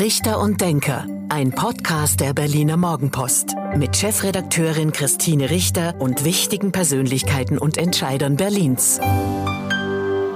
Richter 0.00 0.40
und 0.40 0.62
Denker, 0.62 1.06
ein 1.28 1.50
Podcast 1.50 2.20
der 2.20 2.32
Berliner 2.32 2.78
Morgenpost 2.78 3.54
mit 3.76 3.94
Chefredakteurin 3.98 4.92
Christine 4.92 5.50
Richter 5.50 5.94
und 6.00 6.24
wichtigen 6.24 6.72
Persönlichkeiten 6.72 7.58
und 7.58 7.76
Entscheidern 7.76 8.38
Berlins. 8.38 8.98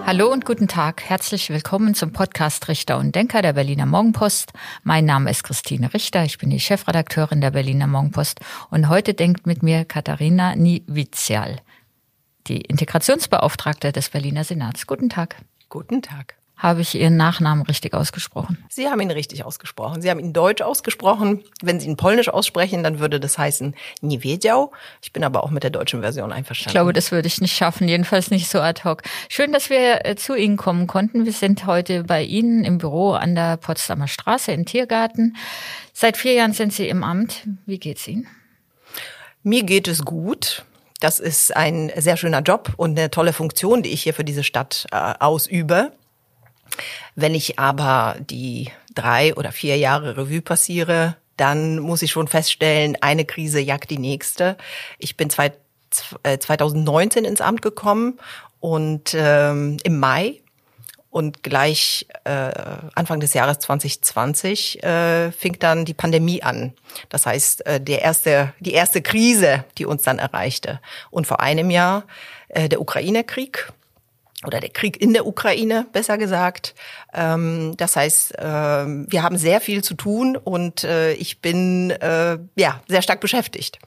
Hallo 0.04 0.30
und 0.30 0.44
guten 0.44 0.68
Tag. 0.68 1.02
Herzlich 1.04 1.48
willkommen 1.48 1.94
zum 1.94 2.12
Podcast 2.12 2.68
Richter 2.68 2.98
und 2.98 3.14
Denker 3.14 3.40
der 3.40 3.54
Berliner 3.54 3.86
Morgenpost. 3.86 4.52
Mein 4.82 5.06
Name 5.06 5.30
ist 5.30 5.44
Christine 5.44 5.94
Richter. 5.94 6.24
Ich 6.24 6.36
bin 6.36 6.50
die 6.50 6.60
Chefredakteurin 6.60 7.40
der 7.40 7.52
Berliner 7.52 7.86
Morgenpost 7.86 8.40
und 8.68 8.90
heute 8.90 9.14
denkt 9.14 9.46
mit 9.46 9.62
mir 9.62 9.86
Katharina 9.86 10.56
Niewizial, 10.56 11.62
die 12.48 12.60
Integrationsbeauftragte 12.60 13.92
des 13.92 14.10
Berliner 14.10 14.44
Senats. 14.44 14.86
Guten 14.86 15.08
Tag. 15.08 15.36
Guten 15.70 16.02
Tag. 16.02 16.34
Habe 16.56 16.82
ich 16.82 16.94
Ihren 16.94 17.16
Nachnamen 17.16 17.64
richtig 17.66 17.94
ausgesprochen? 17.94 18.64
Sie 18.70 18.88
haben 18.88 19.00
ihn 19.00 19.10
richtig 19.10 19.44
ausgesprochen. 19.44 20.00
Sie 20.00 20.08
haben 20.08 20.20
ihn 20.20 20.32
deutsch 20.32 20.62
ausgesprochen. 20.62 21.42
Wenn 21.60 21.80
Sie 21.80 21.88
ihn 21.88 21.96
polnisch 21.96 22.28
aussprechen, 22.28 22.84
dann 22.84 23.00
würde 23.00 23.18
das 23.18 23.36
heißen 23.36 23.74
Niewiedział. 24.02 24.70
Ich 25.02 25.12
bin 25.12 25.24
aber 25.24 25.42
auch 25.42 25.50
mit 25.50 25.64
der 25.64 25.70
deutschen 25.70 26.00
Version 26.00 26.32
einverstanden. 26.32 26.70
Ich 26.70 26.74
glaube, 26.74 26.92
das 26.92 27.10
würde 27.10 27.26
ich 27.26 27.40
nicht 27.40 27.56
schaffen, 27.56 27.88
jedenfalls 27.88 28.30
nicht 28.30 28.48
so 28.48 28.60
ad 28.60 28.84
hoc. 28.84 29.02
Schön, 29.28 29.52
dass 29.52 29.68
wir 29.68 30.06
äh, 30.06 30.14
zu 30.14 30.36
Ihnen 30.36 30.56
kommen 30.56 30.86
konnten. 30.86 31.24
Wir 31.24 31.32
sind 31.32 31.66
heute 31.66 32.04
bei 32.04 32.22
Ihnen 32.22 32.64
im 32.64 32.78
Büro 32.78 33.12
an 33.12 33.34
der 33.34 33.56
Potsdamer 33.56 34.06
Straße 34.08 34.52
im 34.52 34.64
Tiergarten. 34.64 35.36
Seit 35.92 36.16
vier 36.16 36.34
Jahren 36.34 36.52
sind 36.52 36.72
Sie 36.72 36.88
im 36.88 37.02
Amt. 37.02 37.42
Wie 37.66 37.78
geht's 37.78 38.06
Ihnen? 38.06 38.28
Mir 39.42 39.64
geht 39.64 39.88
es 39.88 40.04
gut. 40.04 40.64
Das 41.00 41.18
ist 41.18 41.54
ein 41.54 41.92
sehr 41.96 42.16
schöner 42.16 42.40
Job 42.40 42.72
und 42.76 42.98
eine 42.98 43.10
tolle 43.10 43.32
Funktion, 43.32 43.82
die 43.82 43.90
ich 43.90 44.04
hier 44.04 44.14
für 44.14 44.24
diese 44.24 44.44
Stadt 44.44 44.86
äh, 44.92 45.14
ausübe. 45.18 45.92
Wenn 47.14 47.34
ich 47.34 47.58
aber 47.58 48.16
die 48.18 48.70
drei 48.94 49.34
oder 49.34 49.52
vier 49.52 49.76
Jahre 49.76 50.16
Revue 50.16 50.42
passiere, 50.42 51.16
dann 51.36 51.78
muss 51.78 52.02
ich 52.02 52.12
schon 52.12 52.28
feststellen, 52.28 52.96
eine 53.00 53.24
Krise 53.24 53.60
jagt 53.60 53.90
die 53.90 53.98
nächste. 53.98 54.56
Ich 54.98 55.16
bin 55.16 55.30
zwei, 55.30 55.52
2019 55.90 57.24
äh, 57.24 57.28
ins 57.28 57.40
Amt 57.40 57.62
gekommen 57.62 58.18
und 58.60 59.14
ähm, 59.14 59.78
im 59.82 59.98
Mai 59.98 60.40
und 61.14 61.44
gleich 61.44 62.08
äh, 62.24 62.50
Anfang 62.96 63.20
des 63.20 63.34
Jahres 63.34 63.60
2020 63.60 64.82
äh, 64.82 65.30
fing 65.30 65.56
dann 65.60 65.84
die 65.84 65.94
Pandemie 65.94 66.42
an. 66.42 66.72
Das 67.08 67.26
heißt, 67.26 67.66
äh, 67.66 67.80
der 67.80 68.02
erste, 68.02 68.52
die 68.58 68.72
erste 68.72 69.00
Krise, 69.00 69.64
die 69.78 69.86
uns 69.86 70.02
dann 70.02 70.18
erreichte. 70.18 70.80
Und 71.10 71.28
vor 71.28 71.38
einem 71.38 71.70
Jahr 71.70 72.02
äh, 72.48 72.68
der 72.68 72.80
Ukraine-Krieg 72.80 73.72
oder 74.46 74.60
der 74.60 74.70
Krieg 74.70 75.00
in 75.00 75.12
der 75.12 75.26
Ukraine, 75.26 75.86
besser 75.92 76.18
gesagt. 76.18 76.74
Ähm, 77.12 77.74
das 77.76 77.96
heißt, 77.96 78.38
äh, 78.38 78.44
wir 78.44 79.22
haben 79.22 79.36
sehr 79.36 79.60
viel 79.60 79.82
zu 79.82 79.94
tun 79.94 80.36
und 80.36 80.84
äh, 80.84 81.12
ich 81.14 81.40
bin 81.40 81.90
äh, 81.90 82.38
ja 82.56 82.80
sehr 82.88 83.02
stark 83.02 83.20
beschäftigt. 83.20 83.78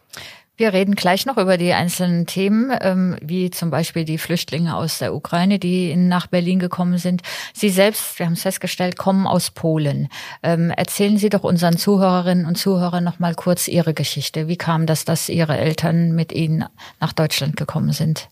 Wir 0.59 0.73
reden 0.73 0.95
gleich 0.95 1.27
noch 1.27 1.37
über 1.37 1.55
die 1.57 1.71
einzelnen 1.73 2.25
Themen, 2.25 2.75
ähm, 2.81 3.15
wie 3.21 3.51
zum 3.51 3.69
Beispiel 3.69 4.05
die 4.05 4.17
Flüchtlinge 4.17 4.75
aus 4.75 4.97
der 4.97 5.13
Ukraine, 5.13 5.59
die 5.59 5.95
nach 5.95 6.25
Berlin 6.25 6.57
gekommen 6.57 6.97
sind. 6.97 7.21
Sie 7.53 7.69
selbst, 7.69 8.17
wir 8.17 8.25
haben 8.25 8.33
es 8.33 8.41
festgestellt, 8.41 8.97
kommen 8.97 9.27
aus 9.27 9.51
Polen. 9.51 10.09
Ähm, 10.41 10.71
erzählen 10.71 11.19
Sie 11.19 11.29
doch 11.29 11.43
unseren 11.43 11.77
Zuhörerinnen 11.77 12.47
und 12.47 12.57
Zuhörern 12.57 13.03
noch 13.03 13.19
mal 13.19 13.35
kurz 13.35 13.67
Ihre 13.67 13.93
Geschichte. 13.93 14.47
Wie 14.47 14.57
kam 14.57 14.87
das, 14.87 15.05
dass 15.05 15.29
Ihre 15.29 15.59
Eltern 15.59 16.13
mit 16.13 16.31
Ihnen 16.31 16.65
nach 16.99 17.13
Deutschland 17.13 17.55
gekommen 17.55 17.91
sind? 17.91 18.27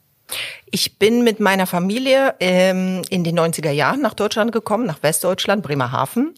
Ich 0.72 0.98
bin 0.98 1.24
mit 1.24 1.40
meiner 1.40 1.68
Familie 1.68 2.36
ähm, 2.40 3.04
in 3.10 3.24
den 3.24 3.40
90er 3.40 3.72
Jahren 3.72 4.02
nach 4.02 4.14
Deutschland 4.14 4.52
gekommen, 4.52 4.86
nach 4.86 5.04
Westdeutschland, 5.04 5.64
Bremerhaven. 5.64 6.34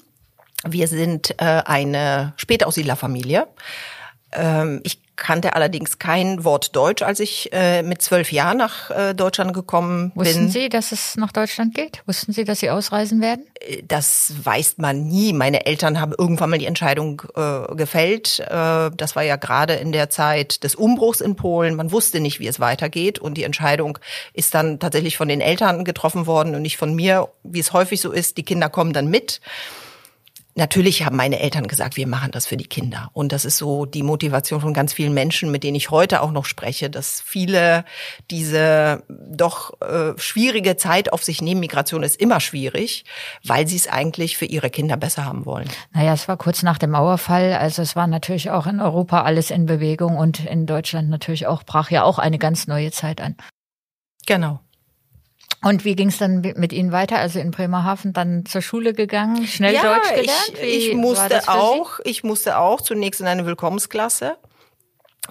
Wir 0.65 0.87
sind 0.87 1.31
äh, 1.39 1.61
eine 1.65 2.33
Spätaussiedlerfamilie. 2.37 3.47
Ähm, 4.33 4.81
ich 4.83 4.99
kannte 5.17 5.53
allerdings 5.53 5.99
kein 5.99 6.43
Wort 6.43 6.75
Deutsch, 6.75 7.01
als 7.01 7.19
ich 7.19 7.51
äh, 7.51 7.83
mit 7.83 8.01
zwölf 8.01 8.31
Jahren 8.31 8.57
nach 8.57 8.91
äh, 8.91 9.13
Deutschland 9.13 9.53
gekommen 9.53 10.11
bin. 10.11 10.25
Wussten 10.25 10.49
Sie, 10.49 10.69
dass 10.69 10.91
es 10.91 11.17
nach 11.17 11.31
Deutschland 11.31 11.73
geht? 11.73 12.03
Wussten 12.05 12.31
Sie, 12.31 12.45
dass 12.45 12.59
Sie 12.59 12.69
ausreisen 12.69 13.19
werden? 13.19 13.45
Äh, 13.59 13.81
das 13.85 14.33
weiß 14.41 14.75
man 14.77 15.07
nie. 15.07 15.33
Meine 15.33 15.65
Eltern 15.65 15.99
haben 15.99 16.13
irgendwann 16.17 16.51
mal 16.51 16.59
die 16.59 16.67
Entscheidung 16.67 17.23
äh, 17.35 17.75
gefällt. 17.75 18.39
Äh, 18.39 18.91
das 18.95 19.15
war 19.15 19.23
ja 19.23 19.35
gerade 19.35 19.73
in 19.73 19.91
der 19.91 20.09
Zeit 20.09 20.63
des 20.63 20.75
Umbruchs 20.75 21.19
in 21.19 21.35
Polen. 21.35 21.75
Man 21.75 21.91
wusste 21.91 22.19
nicht, 22.19 22.39
wie 22.39 22.47
es 22.47 22.59
weitergeht. 22.59 23.19
Und 23.19 23.35
die 23.35 23.43
Entscheidung 23.43 23.97
ist 24.33 24.53
dann 24.53 24.79
tatsächlich 24.79 25.17
von 25.17 25.27
den 25.27 25.41
Eltern 25.41 25.83
getroffen 25.83 26.27
worden 26.27 26.55
und 26.55 26.61
nicht 26.61 26.77
von 26.77 26.93
mir, 26.93 27.29
wie 27.43 27.59
es 27.59 27.73
häufig 27.73 27.99
so 27.99 28.11
ist. 28.11 28.37
Die 28.37 28.43
Kinder 28.43 28.69
kommen 28.69 28.93
dann 28.93 29.07
mit. 29.07 29.41
Natürlich 30.57 31.05
haben 31.05 31.15
meine 31.15 31.39
Eltern 31.39 31.67
gesagt, 31.67 31.97
wir 31.97 32.07
machen 32.07 32.31
das 32.31 32.47
für 32.47 32.57
die 32.57 32.65
Kinder. 32.65 33.11
Und 33.13 33.31
das 33.31 33.45
ist 33.45 33.57
so 33.57 33.85
die 33.85 34.01
Motivation 34.01 34.59
von 34.59 34.73
ganz 34.73 34.91
vielen 34.91 35.13
Menschen, 35.13 35.51
mit 35.51 35.63
denen 35.63 35.75
ich 35.75 35.91
heute 35.91 36.23
auch 36.23 36.31
noch 36.31 36.45
spreche, 36.45 36.89
dass 36.89 37.21
viele 37.21 37.85
diese 38.31 39.03
doch 39.07 39.79
äh, 39.81 40.17
schwierige 40.17 40.75
Zeit 40.75 41.13
auf 41.13 41.23
sich 41.23 41.43
nehmen. 41.43 41.59
Migration 41.59 42.01
ist 42.01 42.19
immer 42.19 42.39
schwierig, 42.39 43.05
weil 43.43 43.67
sie 43.67 43.75
es 43.75 43.87
eigentlich 43.87 44.35
für 44.35 44.45
ihre 44.45 44.71
Kinder 44.71 44.97
besser 44.97 45.25
haben 45.25 45.45
wollen. 45.45 45.69
Naja, 45.93 46.13
es 46.13 46.27
war 46.27 46.37
kurz 46.37 46.63
nach 46.63 46.79
dem 46.79 46.89
Mauerfall. 46.89 47.53
Also 47.53 47.83
es 47.83 47.95
war 47.95 48.07
natürlich 48.07 48.49
auch 48.49 48.65
in 48.65 48.79
Europa 48.79 49.21
alles 49.21 49.51
in 49.51 49.67
Bewegung 49.67 50.17
und 50.17 50.43
in 50.43 50.65
Deutschland 50.65 51.09
natürlich 51.09 51.45
auch, 51.45 51.61
brach 51.61 51.91
ja 51.91 52.01
auch 52.01 52.17
eine 52.17 52.39
ganz 52.39 52.65
neue 52.65 52.89
Zeit 52.89 53.21
an. 53.21 53.35
Genau. 54.25 54.59
Und 55.63 55.85
wie 55.85 55.95
ging 55.95 56.09
es 56.09 56.17
dann 56.17 56.41
mit 56.55 56.71
Ihnen 56.71 56.91
weiter? 56.91 57.17
Also 57.17 57.39
in 57.39 57.51
Bremerhaven 57.51 58.13
dann 58.13 58.45
zur 58.45 58.61
Schule 58.61 58.93
gegangen, 58.93 59.47
schnell 59.47 59.73
ja, 59.73 59.81
Deutsch 59.81 60.09
gelernt? 60.09 60.53
Ich, 60.61 60.89
ich 60.89 60.95
musste 60.95 61.49
auch, 61.49 61.99
ich 62.03 62.23
musste 62.23 62.57
auch 62.59 62.81
zunächst 62.81 63.21
in 63.21 63.27
eine 63.27 63.45
Willkommensklasse. 63.45 64.37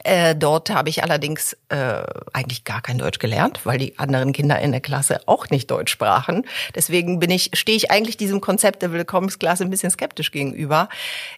Äh, 0.04 0.34
dort 0.34 0.70
habe 0.70 0.88
ich 0.88 1.02
allerdings 1.02 1.56
äh, 1.68 2.02
eigentlich 2.32 2.64
gar 2.64 2.80
kein 2.80 2.98
Deutsch 2.98 3.18
gelernt, 3.18 3.60
weil 3.64 3.78
die 3.78 3.98
anderen 3.98 4.32
Kinder 4.32 4.58
in 4.60 4.72
der 4.72 4.80
Klasse 4.80 5.20
auch 5.26 5.48
nicht 5.50 5.70
Deutsch 5.70 5.92
sprachen. 5.92 6.44
Deswegen 6.74 7.18
bin 7.18 7.30
ich, 7.30 7.50
stehe 7.54 7.76
ich 7.76 7.90
eigentlich 7.90 8.16
diesem 8.16 8.40
Konzept 8.40 8.82
der 8.82 8.92
Willkommensklasse 8.92 9.64
ein 9.64 9.70
bisschen 9.70 9.90
skeptisch 9.90 10.30
gegenüber. 10.30 10.88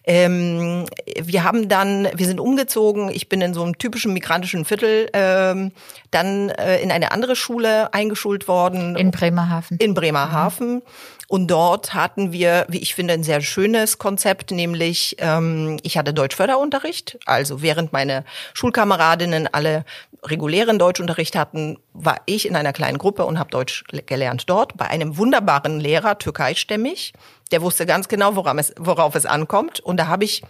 Ähm, 0.03 0.85
wir 1.21 1.43
haben 1.43 1.69
dann, 1.69 2.07
wir 2.13 2.25
sind 2.25 2.39
umgezogen. 2.39 3.09
Ich 3.09 3.29
bin 3.29 3.41
in 3.41 3.53
so 3.53 3.63
einem 3.63 3.77
typischen 3.77 4.13
migrantischen 4.13 4.65
Viertel 4.65 5.09
ähm, 5.13 5.71
dann 6.11 6.49
äh, 6.49 6.81
in 6.81 6.91
eine 6.91 7.11
andere 7.11 7.35
Schule 7.35 7.93
eingeschult 7.93 8.47
worden. 8.47 8.95
In 8.95 9.11
Bremerhaven. 9.11 9.77
In 9.77 9.93
Bremerhaven. 9.93 10.75
Mhm. 10.75 10.81
Und 11.29 11.45
dort 11.47 11.93
hatten 11.93 12.31
wir, 12.31 12.65
wie 12.69 12.79
ich 12.79 12.95
finde, 12.95 13.13
ein 13.13 13.23
sehr 13.23 13.41
schönes 13.41 13.99
Konzept, 13.99 14.49
nämlich 14.49 15.15
ähm, 15.19 15.77
ich 15.83 15.95
hatte 15.95 16.11
Deutschförderunterricht. 16.11 17.19
Also 17.27 17.61
während 17.61 17.93
meine 17.93 18.25
Schulkameradinnen 18.55 19.47
alle 19.51 19.85
regulären 20.23 20.79
Deutschunterricht 20.79 21.35
hatten, 21.35 21.77
war 21.93 22.17
ich 22.25 22.47
in 22.47 22.55
einer 22.55 22.73
kleinen 22.73 22.97
Gruppe 22.97 23.25
und 23.25 23.37
habe 23.37 23.51
Deutsch 23.51 23.83
gelernt 24.07 24.49
dort 24.49 24.75
bei 24.75 24.87
einem 24.87 25.17
wunderbaren 25.17 25.79
Lehrer, 25.79 26.17
türkeistämmig. 26.17 27.13
Der 27.51 27.61
wusste 27.61 27.85
ganz 27.85 28.07
genau, 28.07 28.35
worauf 28.35 28.57
es, 28.57 28.73
worauf 28.79 29.13
es 29.13 29.27
ankommt. 29.27 29.79
Und 29.81 29.97
da 29.97 30.07
habe 30.07 30.23
ich 30.23 30.41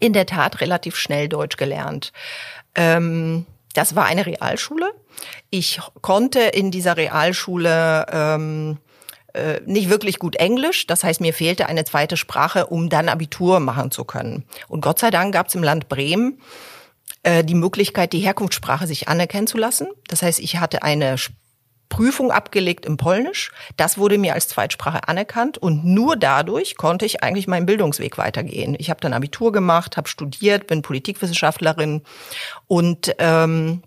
in 0.00 0.12
der 0.12 0.26
Tat 0.26 0.60
relativ 0.60 0.96
schnell 0.96 1.28
Deutsch 1.28 1.56
gelernt. 1.56 2.12
Ähm, 2.74 3.46
das 3.74 3.94
war 3.94 4.06
eine 4.06 4.26
Realschule. 4.26 4.92
Ich 5.50 5.80
konnte 6.00 6.40
in 6.40 6.72
dieser 6.72 6.96
Realschule 6.96 8.06
ähm, 8.10 8.78
äh, 9.34 9.60
nicht 9.64 9.90
wirklich 9.90 10.18
gut 10.18 10.36
Englisch. 10.36 10.86
Das 10.86 11.04
heißt, 11.04 11.20
mir 11.20 11.34
fehlte 11.34 11.66
eine 11.66 11.84
zweite 11.84 12.16
Sprache, 12.16 12.66
um 12.66 12.88
dann 12.88 13.08
Abitur 13.08 13.60
machen 13.60 13.90
zu 13.90 14.04
können. 14.04 14.44
Und 14.68 14.80
Gott 14.80 14.98
sei 14.98 15.10
Dank 15.10 15.32
gab 15.34 15.48
es 15.48 15.54
im 15.54 15.62
Land 15.62 15.88
Bremen 15.88 16.40
äh, 17.22 17.44
die 17.44 17.54
Möglichkeit, 17.54 18.12
die 18.12 18.20
Herkunftssprache 18.20 18.86
sich 18.86 19.08
anerkennen 19.08 19.46
zu 19.46 19.58
lassen. 19.58 19.88
Das 20.08 20.22
heißt, 20.22 20.40
ich 20.40 20.56
hatte 20.56 20.82
eine 20.82 21.16
Prüfung 21.90 22.30
abgelegt 22.30 22.86
im 22.86 22.96
Polnisch. 22.96 23.52
Das 23.76 23.98
wurde 23.98 24.16
mir 24.16 24.32
als 24.32 24.48
Zweitsprache 24.48 25.06
anerkannt 25.08 25.58
und 25.58 25.84
nur 25.84 26.16
dadurch 26.16 26.76
konnte 26.76 27.04
ich 27.04 27.22
eigentlich 27.22 27.48
meinen 27.48 27.66
Bildungsweg 27.66 28.16
weitergehen. 28.16 28.74
Ich 28.78 28.88
habe 28.88 29.00
dann 29.00 29.12
Abitur 29.12 29.52
gemacht, 29.52 29.98
habe 29.98 30.08
studiert, 30.08 30.66
bin 30.68 30.80
Politikwissenschaftlerin 30.80 32.02
und 32.68 33.14
ähm, 33.18 33.82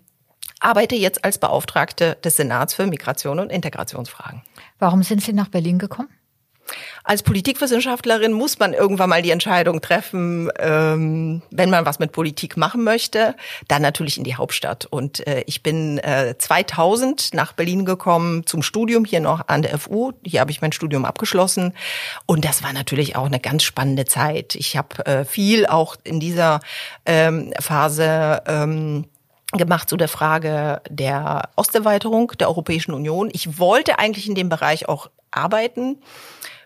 arbeite 0.60 0.96
jetzt 0.96 1.24
als 1.24 1.38
Beauftragte 1.38 2.16
des 2.24 2.36
Senats 2.36 2.74
für 2.74 2.86
Migration 2.86 3.38
und 3.40 3.50
Integrationsfragen. 3.50 4.42
Warum 4.78 5.02
sind 5.02 5.22
Sie 5.22 5.32
nach 5.32 5.48
Berlin 5.48 5.78
gekommen? 5.78 6.08
Als 7.02 7.22
Politikwissenschaftlerin 7.22 8.32
muss 8.32 8.58
man 8.58 8.72
irgendwann 8.72 9.10
mal 9.10 9.20
die 9.20 9.30
Entscheidung 9.30 9.82
treffen, 9.82 10.50
ähm, 10.58 11.42
wenn 11.50 11.68
man 11.68 11.84
was 11.84 11.98
mit 11.98 12.12
Politik 12.12 12.56
machen 12.56 12.82
möchte, 12.82 13.36
dann 13.68 13.82
natürlich 13.82 14.16
in 14.16 14.24
die 14.24 14.36
Hauptstadt. 14.36 14.86
Und 14.86 15.26
äh, 15.26 15.44
ich 15.46 15.62
bin 15.62 15.98
äh, 15.98 16.34
2000 16.38 17.34
nach 17.34 17.52
Berlin 17.52 17.84
gekommen 17.84 18.46
zum 18.46 18.62
Studium 18.62 19.04
hier 19.04 19.20
noch 19.20 19.48
an 19.48 19.60
der 19.60 19.78
FU. 19.78 20.12
Hier 20.24 20.40
habe 20.40 20.50
ich 20.50 20.62
mein 20.62 20.72
Studium 20.72 21.04
abgeschlossen 21.04 21.74
und 22.24 22.46
das 22.46 22.62
war 22.62 22.72
natürlich 22.72 23.16
auch 23.16 23.26
eine 23.26 23.40
ganz 23.40 23.64
spannende 23.64 24.06
Zeit. 24.06 24.54
Ich 24.54 24.78
habe 24.78 25.04
äh, 25.04 25.24
viel 25.26 25.66
auch 25.66 25.96
in 26.04 26.20
dieser 26.20 26.60
ähm, 27.04 27.52
Phase 27.60 28.42
ähm, 28.46 29.04
gemacht 29.58 29.88
zu 29.88 29.96
der 29.96 30.08
Frage 30.08 30.82
der 30.88 31.48
Osterweiterung 31.56 32.32
der 32.38 32.48
Europäischen 32.48 32.92
Union. 32.92 33.30
Ich 33.32 33.58
wollte 33.58 33.98
eigentlich 33.98 34.28
in 34.28 34.34
dem 34.34 34.48
Bereich 34.48 34.88
auch 34.88 35.10
arbeiten. 35.30 35.98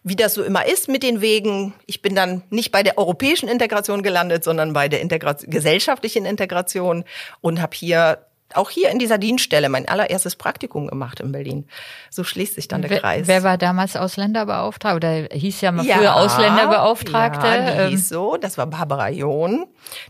wie 0.05 0.17
das 0.17 0.35
so 0.35 0.43
immer 0.43 0.67
ist 0.67 0.89
mit 0.89 1.03
den 1.03 1.21
Wegen. 1.21 1.75
Ich 1.87 2.01
bin 2.03 2.15
dann 2.15 2.43
nicht 2.51 2.71
bei 2.71 2.83
der 2.83 2.97
europäischen 2.99 3.49
Integration 3.49 4.03
gelandet, 4.03 4.45
sondern 4.45 4.73
bei 4.73 4.89
der 4.89 5.01
Integra 5.01 5.35
gesellschaftlichen 5.43 6.25
Integration 6.25 7.05
und 7.41 7.61
habe 7.61 7.77
hier 7.77 8.19
auch 8.55 8.71
hier 8.71 8.91
in 8.91 8.99
dieser 8.99 9.19
Dienststelle 9.19 9.69
mein 9.69 9.89
allererstes 9.89 10.37
Praktikum 10.37 10.87
gemacht 10.87 11.21
in 11.21 11.33
Berlin. 11.33 11.67
So 12.11 12.25
schließt 12.25 12.55
sich 12.55 12.67
dann 12.69 12.81
der 12.81 12.91
wer, 12.91 13.01
Kreis. 13.01 13.27
Wer 13.27 13.43
war 13.43 13.59
damals 13.59 13.97
Ausländerbeauftragter 13.97 14.97
oder 14.97 15.29
hieß 15.37 15.61
ja 15.61 15.73
mal 15.73 15.85
ja, 15.85 15.97
früher 15.97 16.17
Ausländerbeauftragte? 16.17 17.47
Ja, 17.47 17.71
die 17.71 17.79
ähm. 17.79 17.89
hieß 17.91 18.09
so, 18.09 18.37
das 18.37 18.57
war 18.57 18.67
Barbara 18.67 19.11
John, 19.11 19.67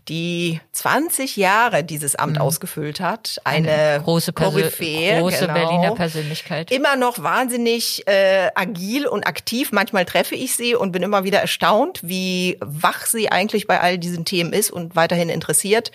die 0.09 0.61
20 0.73 1.37
Jahre 1.37 1.83
dieses 1.83 2.15
Amt 2.15 2.37
mhm. 2.37 2.43
ausgefüllt 2.43 3.01
hat. 3.01 3.41
Eine, 3.45 3.73
Eine 3.73 4.03
große, 4.05 4.33
Koryphäe, 4.33 5.21
große 5.21 5.47
genau. 5.47 5.55
Berliner 5.55 5.95
Persönlichkeit. 5.95 6.71
Immer 6.71 6.97
noch 6.97 7.21
wahnsinnig 7.23 8.07
äh, 8.07 8.51
agil 8.55 9.07
und 9.07 9.27
aktiv. 9.27 9.73
Manchmal 9.73 10.05
treffe 10.05 10.37
ich 10.37 10.55
sie 10.55 10.75
und 10.77 10.93
bin 10.93 11.03
immer 11.03 11.25
wieder 11.25 11.41
erstaunt, 11.41 12.01
wie 12.03 12.57
wach 12.61 13.07
sie 13.07 13.33
eigentlich 13.33 13.67
bei 13.67 13.81
all 13.81 13.99
diesen 13.99 14.25
Themen 14.25 14.53
ist 14.53 14.71
und 14.71 14.95
weiterhin 14.95 15.29
interessiert. 15.29 15.91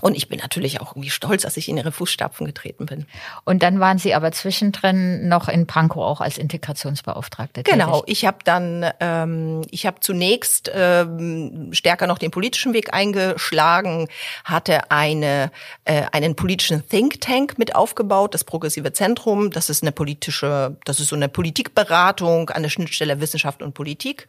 Und 0.00 0.16
ich 0.16 0.28
bin 0.28 0.38
natürlich 0.38 0.80
auch 0.80 0.92
irgendwie 0.92 1.10
stolz, 1.10 1.42
dass 1.42 1.56
ich 1.56 1.68
in 1.68 1.76
ihre 1.76 1.92
Fußstapfen 1.92 2.46
getreten 2.46 2.86
bin. 2.86 3.06
Und 3.44 3.62
dann 3.62 3.80
waren 3.80 3.98
Sie 3.98 4.14
aber 4.14 4.32
zwischendrin 4.32 5.28
noch 5.28 5.48
in 5.48 5.66
Pankow 5.66 6.02
auch 6.02 6.20
als 6.20 6.38
Integrationsbeauftragte. 6.38 7.62
Genau, 7.62 8.02
ich 8.06 8.24
habe 8.24 8.38
dann, 8.44 8.86
ähm, 9.00 9.62
ich 9.70 9.86
habe 9.86 10.00
zunächst 10.00 10.70
ähm, 10.74 11.70
stärker 11.72 12.06
noch 12.06 12.18
den 12.18 12.30
politischen 12.30 12.72
Weg 12.72 12.94
eingeschlagen, 12.94 14.08
hatte 14.44 14.90
eine 14.90 15.50
äh, 15.84 16.02
einen 16.12 16.36
politischen 16.36 16.86
Think 16.88 17.20
Tank 17.20 17.58
mit 17.58 17.74
aufgebaut, 17.74 18.34
das 18.34 18.44
Progressive 18.44 18.92
Zentrum. 18.92 19.50
Das 19.50 19.70
ist 19.70 19.82
eine 19.82 19.92
politische, 19.92 20.76
das 20.84 21.00
ist 21.00 21.08
so 21.08 21.16
eine 21.16 21.28
Politikberatung 21.28 22.50
an 22.50 22.62
der 22.62 22.70
Schnittstelle 22.70 23.20
Wissenschaft 23.20 23.62
und 23.62 23.74
Politik. 23.74 24.26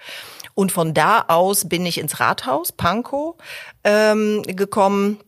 Und 0.56 0.72
von 0.72 0.94
da 0.94 1.26
aus 1.28 1.68
bin 1.68 1.86
ich 1.86 2.00
ins 2.00 2.20
Rathaus 2.20 2.72
Pankow 2.72 3.36
ähm, 3.84 4.44
gekommen 4.44 5.20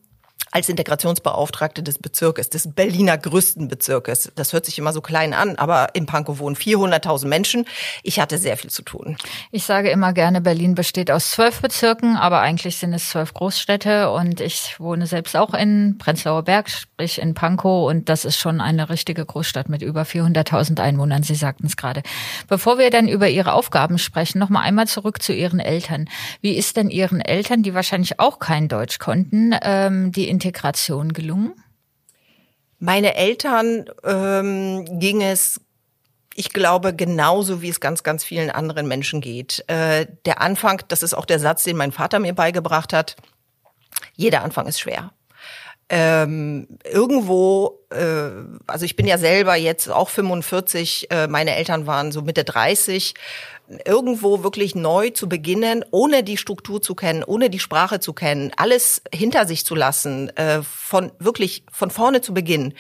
als 0.52 0.70
Integrationsbeauftragte 0.70 1.82
des 1.82 1.98
Bezirkes, 1.98 2.50
des 2.50 2.74
Berliner 2.74 3.18
größten 3.18 3.68
Bezirkes. 3.68 4.32
Das 4.36 4.54
hört 4.54 4.66
sich 4.66 4.78
immer 4.78 4.94
so 4.94 5.02
klein 5.02 5.34
an, 5.34 5.56
aber 5.56 5.96
in 5.96 6.06
Pankow 6.06 6.40
wohnen 6.40 6.56
400.000 6.56 7.28
Menschen. 7.28 7.66
Ich 8.04 8.20
hatte 8.20 8.38
sehr 8.38 8.58
viel 8.58 8.70
zu 8.70 8.82
tun. 8.82 9.18
Ich 9.52 9.64
sage 9.64 9.90
immer 9.90 10.14
gerne, 10.14 10.42
Berlin 10.42 10.76
besteht 10.76 11.10
aus 11.10 11.32
zwölf 11.32 11.62
Bezirken, 11.62 12.18
aber 12.18 12.42
eigentlich 12.42 12.78
sind 12.78 12.94
es 12.94 13.10
zwölf 13.10 13.34
Großstädte 13.34 14.12
und 14.12 14.42
ich 14.42 14.80
wohne 14.80 15.08
selbst 15.08 15.36
auch 15.36 15.54
in 15.54 15.98
Prenzlauer 15.98 16.44
Berg, 16.44 16.70
sprich 16.70 17.22
in 17.22 17.34
Pankow 17.34 17.90
und 17.90 18.10
das 18.10 18.26
ist 18.26 18.38
schon 18.38 18.60
eine 18.60 18.90
richtige 18.90 19.26
Großstadt 19.26 19.70
mit 19.70 19.82
über 19.82 20.04
400.000 20.04 20.82
Einwohnern. 20.82 21.24
Sie 21.24 21.36
sagten 21.36 21.68
es 21.68 21.78
gerade. 21.78 22.04
Bevor 22.48 22.78
wir 22.78 22.90
dann 22.90 23.08
über 23.08 23.30
Ihre 23.30 23.54
Aufgaben 23.54 23.98
sprechen, 23.98 24.40
noch 24.40 24.50
mal 24.50 24.62
einmal 24.62 24.88
zurück 24.88 25.22
zu 25.22 25.34
Ihren 25.34 25.60
Eltern. 25.60 26.10
Wie 26.42 26.58
ist 26.58 26.76
denn 26.76 26.90
Ihren 26.90 27.22
Eltern, 27.22 27.64
die 27.64 27.74
wahrscheinlich 27.74 28.20
auch 28.20 28.40
kein 28.40 28.68
Deutsch 28.68 29.00
konnten, 29.00 29.56
ähm, 29.62 30.12
die 30.12 30.28
Integration 30.42 31.14
gelungen? 31.14 31.54
Meine 32.80 33.16
Eltern 33.16 33.86
ähm, 34.04 35.00
ging 35.00 35.22
es 35.22 35.62
ich 36.34 36.54
glaube, 36.54 36.96
genauso 36.96 37.62
wie 37.62 37.68
es 37.68 37.82
ganz, 37.82 38.04
ganz 38.04 38.24
vielen 38.24 38.50
anderen 38.50 38.88
Menschen 38.88 39.20
geht. 39.20 39.66
Äh, 39.68 40.08
der 40.26 40.40
Anfang, 40.40 40.82
das 40.88 41.04
ist 41.04 41.14
auch 41.14 41.26
der 41.26 41.40
Satz, 41.40 41.66
den 41.66 41.76
mein 41.76 41.92
Vater 41.92 42.20
mir 42.20 42.34
beigebracht 42.34 42.94
hat, 42.94 43.18
jeder 44.16 44.42
Anfang 44.42 44.66
ist 44.66 44.80
schwer. 44.80 45.12
Ähm, 45.90 46.80
irgendwo, 46.86 47.82
äh, 47.90 48.30
also 48.66 48.86
ich 48.86 48.96
bin 48.96 49.08
ja 49.08 49.18
selber 49.18 49.56
jetzt 49.56 49.90
auch 49.90 50.08
45, 50.08 51.12
äh, 51.12 51.28
meine 51.28 51.54
Eltern 51.58 51.86
waren 51.86 52.14
so 52.14 52.22
Mitte 52.22 52.46
30 52.46 53.14
irgendwo 53.86 54.44
wirklich 54.44 54.76
neu 54.76 55.10
zu 55.12 55.30
beginnen, 55.30 55.86
ohne 55.92 56.24
die 56.24 56.38
Struktur 56.38 56.82
zu 56.82 56.96
kennen, 56.96 57.24
ohne 57.24 57.50
die 57.50 57.60
Sprache 57.60 58.00
zu 58.00 58.14
kennen, 58.14 58.52
alles 58.58 59.02
hinter 59.14 59.46
sich 59.46 59.66
zu 59.66 59.76
lassen, 59.76 60.30
äh, 60.38 60.62
von 60.64 61.12
wirklich 61.20 61.64
von 61.72 61.92
vorne 61.92 62.22
zu 62.22 62.34
beginnen, 62.34 62.74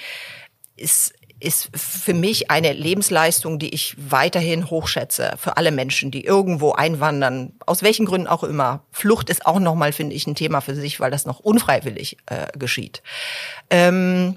ist 0.75 1.13
ist 1.41 1.69
für 1.75 2.13
mich 2.13 2.51
eine 2.51 2.71
Lebensleistung, 2.71 3.57
die 3.57 3.73
ich 3.73 3.95
weiterhin 3.97 4.69
hochschätze 4.69 5.33
für 5.37 5.57
alle 5.57 5.71
Menschen, 5.71 6.11
die 6.11 6.23
irgendwo 6.23 6.73
einwandern, 6.73 7.53
aus 7.65 7.81
welchen 7.81 8.05
Gründen 8.05 8.27
auch 8.27 8.43
immer. 8.43 8.85
Flucht 8.91 9.29
ist 9.29 9.45
auch 9.45 9.59
nochmal, 9.59 9.91
finde 9.91 10.15
ich, 10.15 10.27
ein 10.27 10.35
Thema 10.35 10.61
für 10.61 10.75
sich, 10.75 10.99
weil 10.99 11.11
das 11.11 11.25
noch 11.25 11.39
unfreiwillig 11.39 12.17
äh, 12.27 12.47
geschieht. 12.57 13.01
Ähm, 13.71 14.35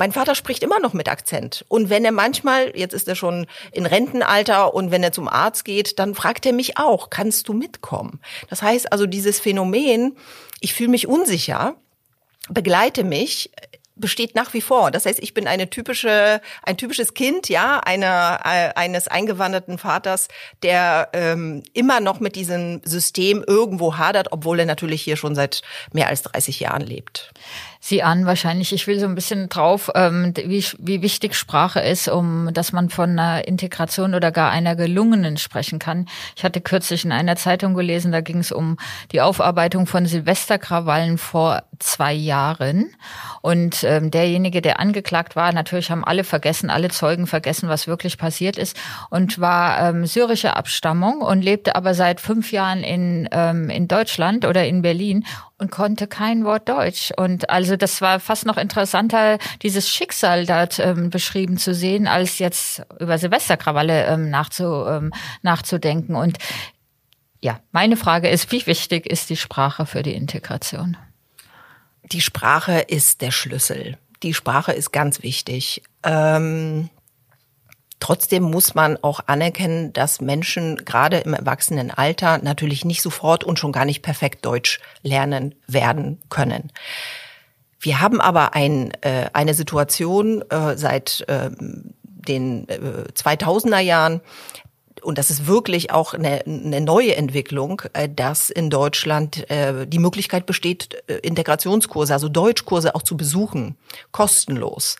mein 0.00 0.12
Vater 0.12 0.34
spricht 0.34 0.62
immer 0.62 0.80
noch 0.80 0.94
mit 0.94 1.10
Akzent. 1.10 1.66
Und 1.68 1.90
wenn 1.90 2.06
er 2.06 2.10
manchmal, 2.10 2.72
jetzt 2.74 2.94
ist 2.94 3.06
er 3.06 3.16
schon 3.16 3.46
in 3.70 3.84
Rentenalter 3.84 4.72
und 4.72 4.90
wenn 4.90 5.02
er 5.02 5.12
zum 5.12 5.28
Arzt 5.28 5.66
geht, 5.66 5.98
dann 5.98 6.14
fragt 6.14 6.46
er 6.46 6.54
mich 6.54 6.78
auch, 6.78 7.10
kannst 7.10 7.48
du 7.48 7.52
mitkommen? 7.52 8.18
Das 8.48 8.62
heißt 8.62 8.92
also, 8.94 9.04
dieses 9.04 9.40
Phänomen, 9.40 10.16
ich 10.60 10.72
fühle 10.72 10.88
mich 10.88 11.06
unsicher, 11.06 11.74
begleite 12.48 13.04
mich 13.04 13.50
besteht 14.00 14.34
nach 14.34 14.54
wie 14.54 14.62
vor. 14.62 14.90
Das 14.90 15.04
heißt, 15.04 15.18
ich 15.22 15.34
bin 15.34 15.46
eine 15.46 15.68
typische, 15.68 16.40
ein 16.62 16.78
typisches 16.78 17.12
Kind, 17.14 17.50
ja, 17.50 17.80
einer, 17.80 18.40
äh, 18.44 18.70
eines 18.74 19.06
eingewanderten 19.06 19.76
Vaters, 19.76 20.28
der 20.62 21.10
ähm, 21.12 21.62
immer 21.74 22.00
noch 22.00 22.18
mit 22.18 22.34
diesem 22.34 22.80
System 22.84 23.44
irgendwo 23.46 23.98
hadert, 23.98 24.28
obwohl 24.32 24.60
er 24.60 24.66
natürlich 24.66 25.02
hier 25.02 25.16
schon 25.16 25.34
seit 25.34 25.60
mehr 25.92 26.08
als 26.08 26.22
30 26.22 26.60
Jahren 26.60 26.80
lebt. 26.80 27.32
Sie 27.82 28.02
an 28.02 28.26
wahrscheinlich. 28.26 28.74
Ich 28.74 28.86
will 28.86 29.00
so 29.00 29.06
ein 29.06 29.14
bisschen 29.14 29.48
drauf, 29.48 29.90
ähm, 29.94 30.34
wie, 30.36 30.62
wie 30.78 31.00
wichtig 31.00 31.34
Sprache 31.34 31.80
ist, 31.80 32.08
um 32.08 32.50
dass 32.52 32.72
man 32.72 32.90
von 32.90 33.18
einer 33.18 33.48
Integration 33.48 34.14
oder 34.14 34.30
gar 34.30 34.50
einer 34.50 34.76
gelungenen 34.76 35.38
sprechen 35.38 35.78
kann. 35.78 36.06
Ich 36.36 36.44
hatte 36.44 36.60
kürzlich 36.60 37.06
in 37.06 37.12
einer 37.12 37.36
Zeitung 37.36 37.72
gelesen, 37.72 38.12
da 38.12 38.20
ging 38.20 38.38
es 38.38 38.52
um 38.52 38.76
die 39.12 39.22
Aufarbeitung 39.22 39.86
von 39.86 40.04
Silvesterkrawallen 40.04 41.16
vor 41.16 41.62
zwei 41.78 42.12
Jahren. 42.12 42.94
Und 43.40 43.82
ähm, 43.84 44.10
derjenige, 44.10 44.60
der 44.60 44.78
angeklagt 44.78 45.34
war, 45.34 45.50
natürlich 45.52 45.90
haben 45.90 46.04
alle 46.04 46.24
vergessen, 46.24 46.68
alle 46.68 46.90
Zeugen 46.90 47.26
vergessen, 47.26 47.70
was 47.70 47.86
wirklich 47.86 48.18
passiert 48.18 48.58
ist 48.58 48.76
und 49.08 49.40
war 49.40 49.88
ähm, 49.88 50.04
syrische 50.04 50.54
Abstammung 50.54 51.22
und 51.22 51.40
lebte 51.40 51.76
aber 51.76 51.94
seit 51.94 52.20
fünf 52.20 52.52
Jahren 52.52 52.84
in, 52.84 53.26
ähm, 53.32 53.70
in 53.70 53.88
Deutschland 53.88 54.44
oder 54.44 54.66
in 54.66 54.82
Berlin 54.82 55.24
und 55.60 55.70
konnte 55.70 56.06
kein 56.06 56.44
Wort 56.44 56.68
Deutsch. 56.68 57.12
Und 57.16 57.50
also 57.50 57.76
das 57.76 58.00
war 58.00 58.18
fast 58.18 58.46
noch 58.46 58.56
interessanter, 58.56 59.38
dieses 59.62 59.88
Schicksal 59.88 60.46
dort 60.46 60.78
ähm, 60.78 61.10
beschrieben 61.10 61.58
zu 61.58 61.74
sehen, 61.74 62.08
als 62.08 62.38
jetzt 62.38 62.82
über 62.98 63.18
Silvesterkrawalle 63.18 64.06
ähm, 64.06 64.30
nachzu, 64.30 64.86
ähm, 64.86 65.12
nachzudenken. 65.42 66.16
Und 66.16 66.38
ja, 67.40 67.60
meine 67.72 67.96
Frage 67.96 68.28
ist, 68.28 68.50
wie 68.52 68.66
wichtig 68.66 69.06
ist 69.06 69.30
die 69.30 69.36
Sprache 69.36 69.86
für 69.86 70.02
die 70.02 70.14
Integration? 70.14 70.96
Die 72.04 72.20
Sprache 72.20 72.80
ist 72.80 73.20
der 73.20 73.30
Schlüssel. 73.30 73.98
Die 74.22 74.34
Sprache 74.34 74.72
ist 74.72 74.92
ganz 74.92 75.22
wichtig. 75.22 75.82
Ähm 76.02 76.90
Trotzdem 78.00 78.42
muss 78.42 78.74
man 78.74 78.96
auch 79.02 79.20
anerkennen, 79.26 79.92
dass 79.92 80.20
Menschen 80.20 80.84
gerade 80.84 81.18
im 81.18 81.34
Erwachsenenalter 81.34 82.38
natürlich 82.38 82.84
nicht 82.84 83.02
sofort 83.02 83.44
und 83.44 83.58
schon 83.58 83.72
gar 83.72 83.84
nicht 83.84 84.02
perfekt 84.02 84.44
Deutsch 84.46 84.80
lernen 85.02 85.54
werden 85.66 86.18
können. 86.30 86.72
Wir 87.78 88.00
haben 88.00 88.20
aber 88.20 88.54
ein, 88.54 88.92
äh, 89.02 89.30
eine 89.32 89.54
Situation 89.54 90.42
äh, 90.50 90.76
seit 90.76 91.24
äh, 91.28 91.50
den 91.58 92.68
äh, 92.68 93.04
2000er 93.14 93.78
Jahren, 93.78 94.20
und 95.02 95.18
das 95.18 95.30
ist 95.30 95.46
wirklich 95.46 95.90
auch 95.90 96.14
eine, 96.14 96.42
eine 96.44 96.80
neue 96.80 97.16
Entwicklung, 97.16 97.82
äh, 97.92 98.08
dass 98.08 98.50
in 98.50 98.70
Deutschland 98.70 99.50
äh, 99.50 99.86
die 99.86 99.98
Möglichkeit 99.98 100.46
besteht, 100.46 101.02
äh, 101.06 101.14
Integrationskurse, 101.14 102.12
also 102.12 102.28
Deutschkurse 102.28 102.94
auch 102.94 103.02
zu 103.02 103.16
besuchen, 103.16 103.76
kostenlos 104.12 104.96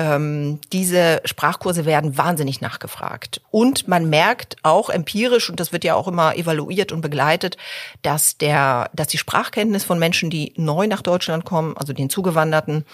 ähm, 0.00 0.60
diese 0.72 1.20
Sprachkurse 1.26 1.84
werden 1.84 2.16
wahnsinnig 2.16 2.62
nachgefragt. 2.62 3.42
Und 3.50 3.86
man 3.86 4.08
merkt 4.08 4.56
auch 4.62 4.88
empirisch, 4.88 5.50
und 5.50 5.60
das 5.60 5.72
wird 5.72 5.84
ja 5.84 5.94
auch 5.94 6.08
immer 6.08 6.36
evaluiert 6.36 6.90
und 6.90 7.02
begleitet, 7.02 7.58
dass 8.00 8.38
der, 8.38 8.88
dass 8.94 9.08
die 9.08 9.18
Sprachkenntnis 9.18 9.84
von 9.84 9.98
Menschen, 9.98 10.30
die 10.30 10.54
neu 10.56 10.86
nach 10.86 11.02
Deutschland 11.02 11.44
kommen, 11.44 11.76
also 11.76 11.92
den 11.92 12.08
Zugewanderten, 12.08 12.86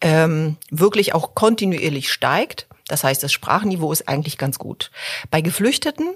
ähm, 0.00 0.56
wirklich 0.70 1.14
auch 1.14 1.34
kontinuierlich 1.34 2.12
steigt. 2.12 2.68
Das 2.86 3.02
heißt, 3.02 3.24
das 3.24 3.32
Sprachniveau 3.32 3.90
ist 3.90 4.08
eigentlich 4.08 4.38
ganz 4.38 4.60
gut. 4.60 4.92
Bei 5.32 5.40
Geflüchteten 5.40 6.14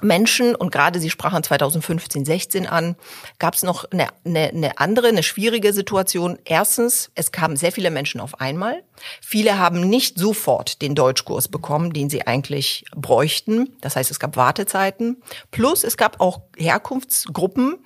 Menschen, 0.00 0.54
und 0.54 0.72
gerade 0.72 0.98
Sie 0.98 1.10
sprachen 1.10 1.42
2015, 1.42 2.24
16 2.24 2.66
an, 2.66 2.96
gab 3.38 3.54
es 3.54 3.62
noch 3.62 3.84
eine, 3.90 4.08
eine, 4.24 4.48
eine 4.48 4.78
andere, 4.78 5.08
eine 5.08 5.22
schwierige 5.22 5.72
Situation. 5.72 6.38
Erstens, 6.44 7.10
es 7.14 7.30
kamen 7.30 7.56
sehr 7.56 7.72
viele 7.72 7.90
Menschen 7.90 8.20
auf 8.20 8.40
einmal. 8.40 8.82
Viele 9.20 9.58
haben 9.58 9.88
nicht 9.88 10.18
sofort 10.18 10.82
den 10.82 10.94
Deutschkurs 10.94 11.48
bekommen, 11.48 11.92
den 11.92 12.08
sie 12.08 12.26
eigentlich 12.26 12.84
bräuchten. 12.96 13.76
Das 13.80 13.96
heißt, 13.96 14.10
es 14.10 14.18
gab 14.18 14.36
Wartezeiten. 14.36 15.22
Plus, 15.50 15.84
es 15.84 15.96
gab 15.96 16.20
auch 16.20 16.40
Herkunftsgruppen, 16.56 17.78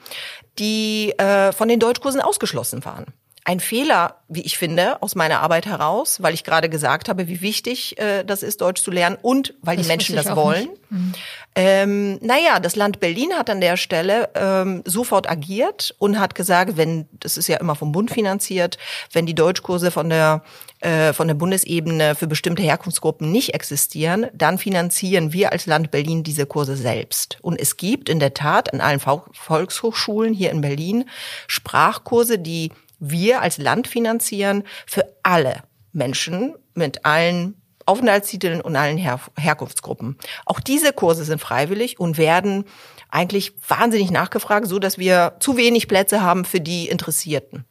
die 0.59 1.13
äh, 1.19 1.53
von 1.53 1.69
den 1.69 1.81
Deutschkursen 1.81 2.21
ausgeschlossen 2.21 2.85
waren. 2.85 3.07
Ein 3.47 3.61
Fehler, 3.61 4.17
wie 4.27 4.41
ich 4.41 4.59
finde, 4.59 5.01
aus 5.03 5.15
meiner 5.15 5.41
Arbeit 5.41 5.67
heraus, 5.67 6.21
weil 6.21 6.35
ich 6.35 6.43
gerade 6.43 6.69
gesagt 6.69 7.09
habe, 7.09 7.29
wie 7.29 7.41
wichtig 7.43 7.97
äh, 7.97 8.25
das 8.25 8.43
ist, 8.43 8.61
Deutsch 8.61 8.83
zu 8.83 8.91
lernen 8.91 9.17
und 9.23 9.55
weil 9.63 9.77
das 9.77 9.87
die 9.87 9.93
Menschen 9.93 10.17
das 10.17 10.35
wollen. 10.35 10.69
Mhm. 10.91 11.13
Ähm, 11.55 12.19
naja, 12.23 12.59
das 12.59 12.75
Land 12.75 12.99
Berlin 12.99 13.35
hat 13.35 13.49
an 13.49 13.61
der 13.61 13.77
Stelle 13.77 14.31
ähm, 14.35 14.83
sofort 14.85 15.31
agiert 15.31 15.95
und 16.01 16.19
hat 16.19 16.35
gesagt, 16.35 16.77
wenn, 16.77 17.07
das 17.21 17.37
ist 17.37 17.47
ja 17.47 17.59
immer 17.59 17.77
vom 17.77 17.93
Bund 17.93 18.11
finanziert, 18.11 18.79
wenn 19.13 19.27
die 19.27 19.35
Deutschkurse 19.35 19.93
von 19.93 20.11
der 20.11 20.43
äh, 20.81 21.13
von 21.13 21.27
der 21.27 21.35
Bundesebene 21.35 22.15
für 22.17 22.27
bestimmte 22.27 22.63
Herkunftsgruppen 22.63 23.33
nicht 23.33 23.55
existieren, 23.55 24.27
dann 24.35 24.59
finanzieren 24.59 25.33
wir 25.33 25.53
als 25.53 25.67
Land 25.67 25.91
Berlin 25.91 26.23
diese 26.23 26.47
Kurse 26.47 26.77
selbst. 26.77 27.39
Und 27.41 27.59
es 27.59 27.79
gibt 27.79 28.09
in 28.09 28.19
der 28.19 28.35
Tat 28.35 28.75
an 28.75 28.83
allen 28.83 29.01
Volkshochschulen 29.01 30.35
hier 30.35 30.51
in 30.51 30.61
Berlin 30.61 31.05
Sprachkurse, 31.47 32.39
die 32.39 32.73
wir 32.99 33.43
als 33.43 33.59
Land 33.59 33.89
finanzieren 33.89 34.65
für 34.87 35.05
alle 35.23 35.63
Menschen 35.93 36.55
mit 36.75 37.05
allen 37.05 37.61
Aufenthaltstiteln 37.87 38.61
und 38.61 38.75
allen 38.77 38.99
Her 38.99 39.21
Herkunftsgruppen. 39.39 40.17
Auch 40.45 40.61
diese 40.61 40.93
Kurse 40.93 41.25
sind 41.25 41.41
freiwillig 41.41 42.01
und 42.01 42.19
werden 42.19 42.65
eigentlich 43.09 43.55
wahnsinnig 43.69 44.11
nachgefragt, 44.11 44.67
so 44.67 44.79
dass 44.79 44.99
wir 44.99 45.37
zu 45.39 45.57
wenig 45.57 45.87
Plätze 45.87 46.21
haben 46.23 46.45
für 46.45 46.61
die 46.61 46.89
Interessierten. 46.89 47.65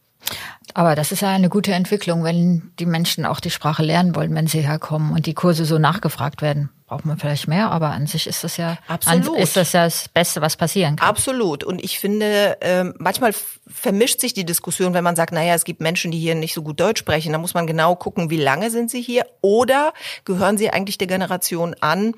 Aber 0.74 0.96
das 0.96 1.12
ist 1.12 1.22
ja 1.22 1.30
eine 1.30 1.50
gute 1.50 1.74
Entwicklung, 1.74 2.24
wenn 2.24 2.72
die 2.80 2.86
Menschen 2.86 3.26
auch 3.26 3.40
die 3.40 3.52
Sprache 3.52 3.84
lernen 3.84 4.16
wollen, 4.16 4.34
wenn 4.34 4.48
sie 4.48 4.62
herkommen 4.62 5.12
und 5.12 5.26
die 5.26 5.34
Kurse 5.34 5.66
so 5.66 5.78
nachgefragt 5.78 6.42
werden. 6.42 6.70
Braucht 6.88 7.06
man 7.06 7.18
vielleicht 7.18 7.48
mehr, 7.48 7.72
aber 7.72 7.90
an 7.90 8.06
sich 8.06 8.28
ist 8.28 8.44
das 8.44 8.58
ja 8.58 8.78
Absolut. 8.88 9.30
An, 9.30 9.36
ist 9.42 9.58
das 9.58 9.74
ja 9.74 9.86
das 9.86 10.08
Beste, 10.08 10.42
was 10.42 10.56
passieren 10.56 10.98
kann. 10.98 11.10
Absolut. 11.10 11.64
Und 11.64 11.84
ich 11.84 11.98
finde, 11.98 12.58
ähm, 12.62 12.94
manchmal 13.00 13.34
vermischt 13.66 14.20
sich 14.20 14.36
die 14.36 14.46
Diskussion, 14.46 14.94
wenn 14.94 15.04
man 15.04 15.16
sagt, 15.16 15.34
naja, 15.34 15.56
es 15.56 15.64
gibt 15.64 15.82
Menschen, 15.82 16.12
die 16.12 16.20
hier 16.20 16.36
nicht 16.36 16.54
so 16.54 16.62
gut 16.62 16.80
Deutsch 16.80 17.00
sprechen. 17.00 17.32
Da 17.32 17.40
muss 17.40 17.56
man 17.56 17.66
genau 17.66 17.96
gucken, 17.96 18.30
wie 18.30 18.38
lange 18.38 18.70
sind 18.70 18.92
sie 18.92 19.02
hier 19.02 19.26
oder 19.42 19.94
gehören 20.26 20.60
sie 20.60 20.70
eigentlich 20.70 21.00
der 21.00 21.08
Generation 21.08 21.76
an, 21.82 22.14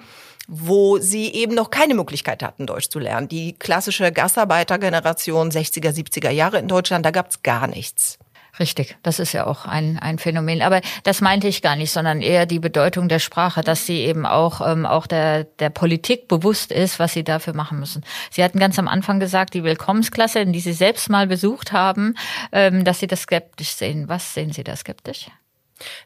wo 0.49 0.97
sie 0.97 1.33
eben 1.33 1.55
noch 1.55 1.69
keine 1.69 1.93
Möglichkeit 1.93 2.43
hatten, 2.43 2.65
Deutsch 2.65 2.89
zu 2.89 2.99
lernen. 2.99 3.29
Die 3.29 3.53
klassische 3.53 4.11
Gastarbeitergeneration 4.11 5.49
60er, 5.49 5.91
70er 5.91 6.29
Jahre 6.29 6.59
in 6.59 6.67
Deutschland, 6.67 7.05
da 7.05 7.11
gab's 7.11 7.41
gar 7.41 7.67
nichts. 7.67 8.19
Richtig, 8.59 8.97
das 9.03 9.19
ist 9.19 9.33
ja 9.33 9.45
auch 9.45 9.65
ein, 9.65 9.99
ein 9.99 10.17
Phänomen. 10.17 10.61
Aber 10.61 10.81
das 11.03 11.21
meinte 11.21 11.47
ich 11.47 11.61
gar 11.61 11.75
nicht, 11.75 11.91
sondern 11.91 12.21
eher 12.21 12.45
die 12.45 12.59
Bedeutung 12.59 13.07
der 13.07 13.19
Sprache, 13.19 13.61
dass 13.61 13.85
sie 13.85 13.99
eben 13.99 14.25
auch, 14.25 14.67
ähm, 14.67 14.85
auch 14.85 15.05
der, 15.05 15.43
der 15.43 15.69
Politik 15.69 16.27
bewusst 16.27 16.71
ist, 16.71 16.97
was 16.97 17.13
sie 17.13 17.23
dafür 17.23 17.53
machen 17.53 17.79
müssen. 17.79 18.03
Sie 18.31 18.43
hatten 18.43 18.59
ganz 18.59 18.79
am 18.79 18.87
Anfang 18.87 19.19
gesagt, 19.19 19.53
die 19.53 19.63
Willkommensklasse, 19.63 20.45
die 20.45 20.59
Sie 20.59 20.73
selbst 20.73 21.09
mal 21.09 21.27
besucht 21.27 21.71
haben, 21.71 22.15
ähm, 22.51 22.83
dass 22.83 22.99
Sie 22.99 23.07
das 23.07 23.21
skeptisch 23.21 23.73
sehen. 23.73 24.09
Was 24.09 24.33
sehen 24.33 24.51
Sie 24.51 24.63
da 24.63 24.75
skeptisch? 24.75 25.27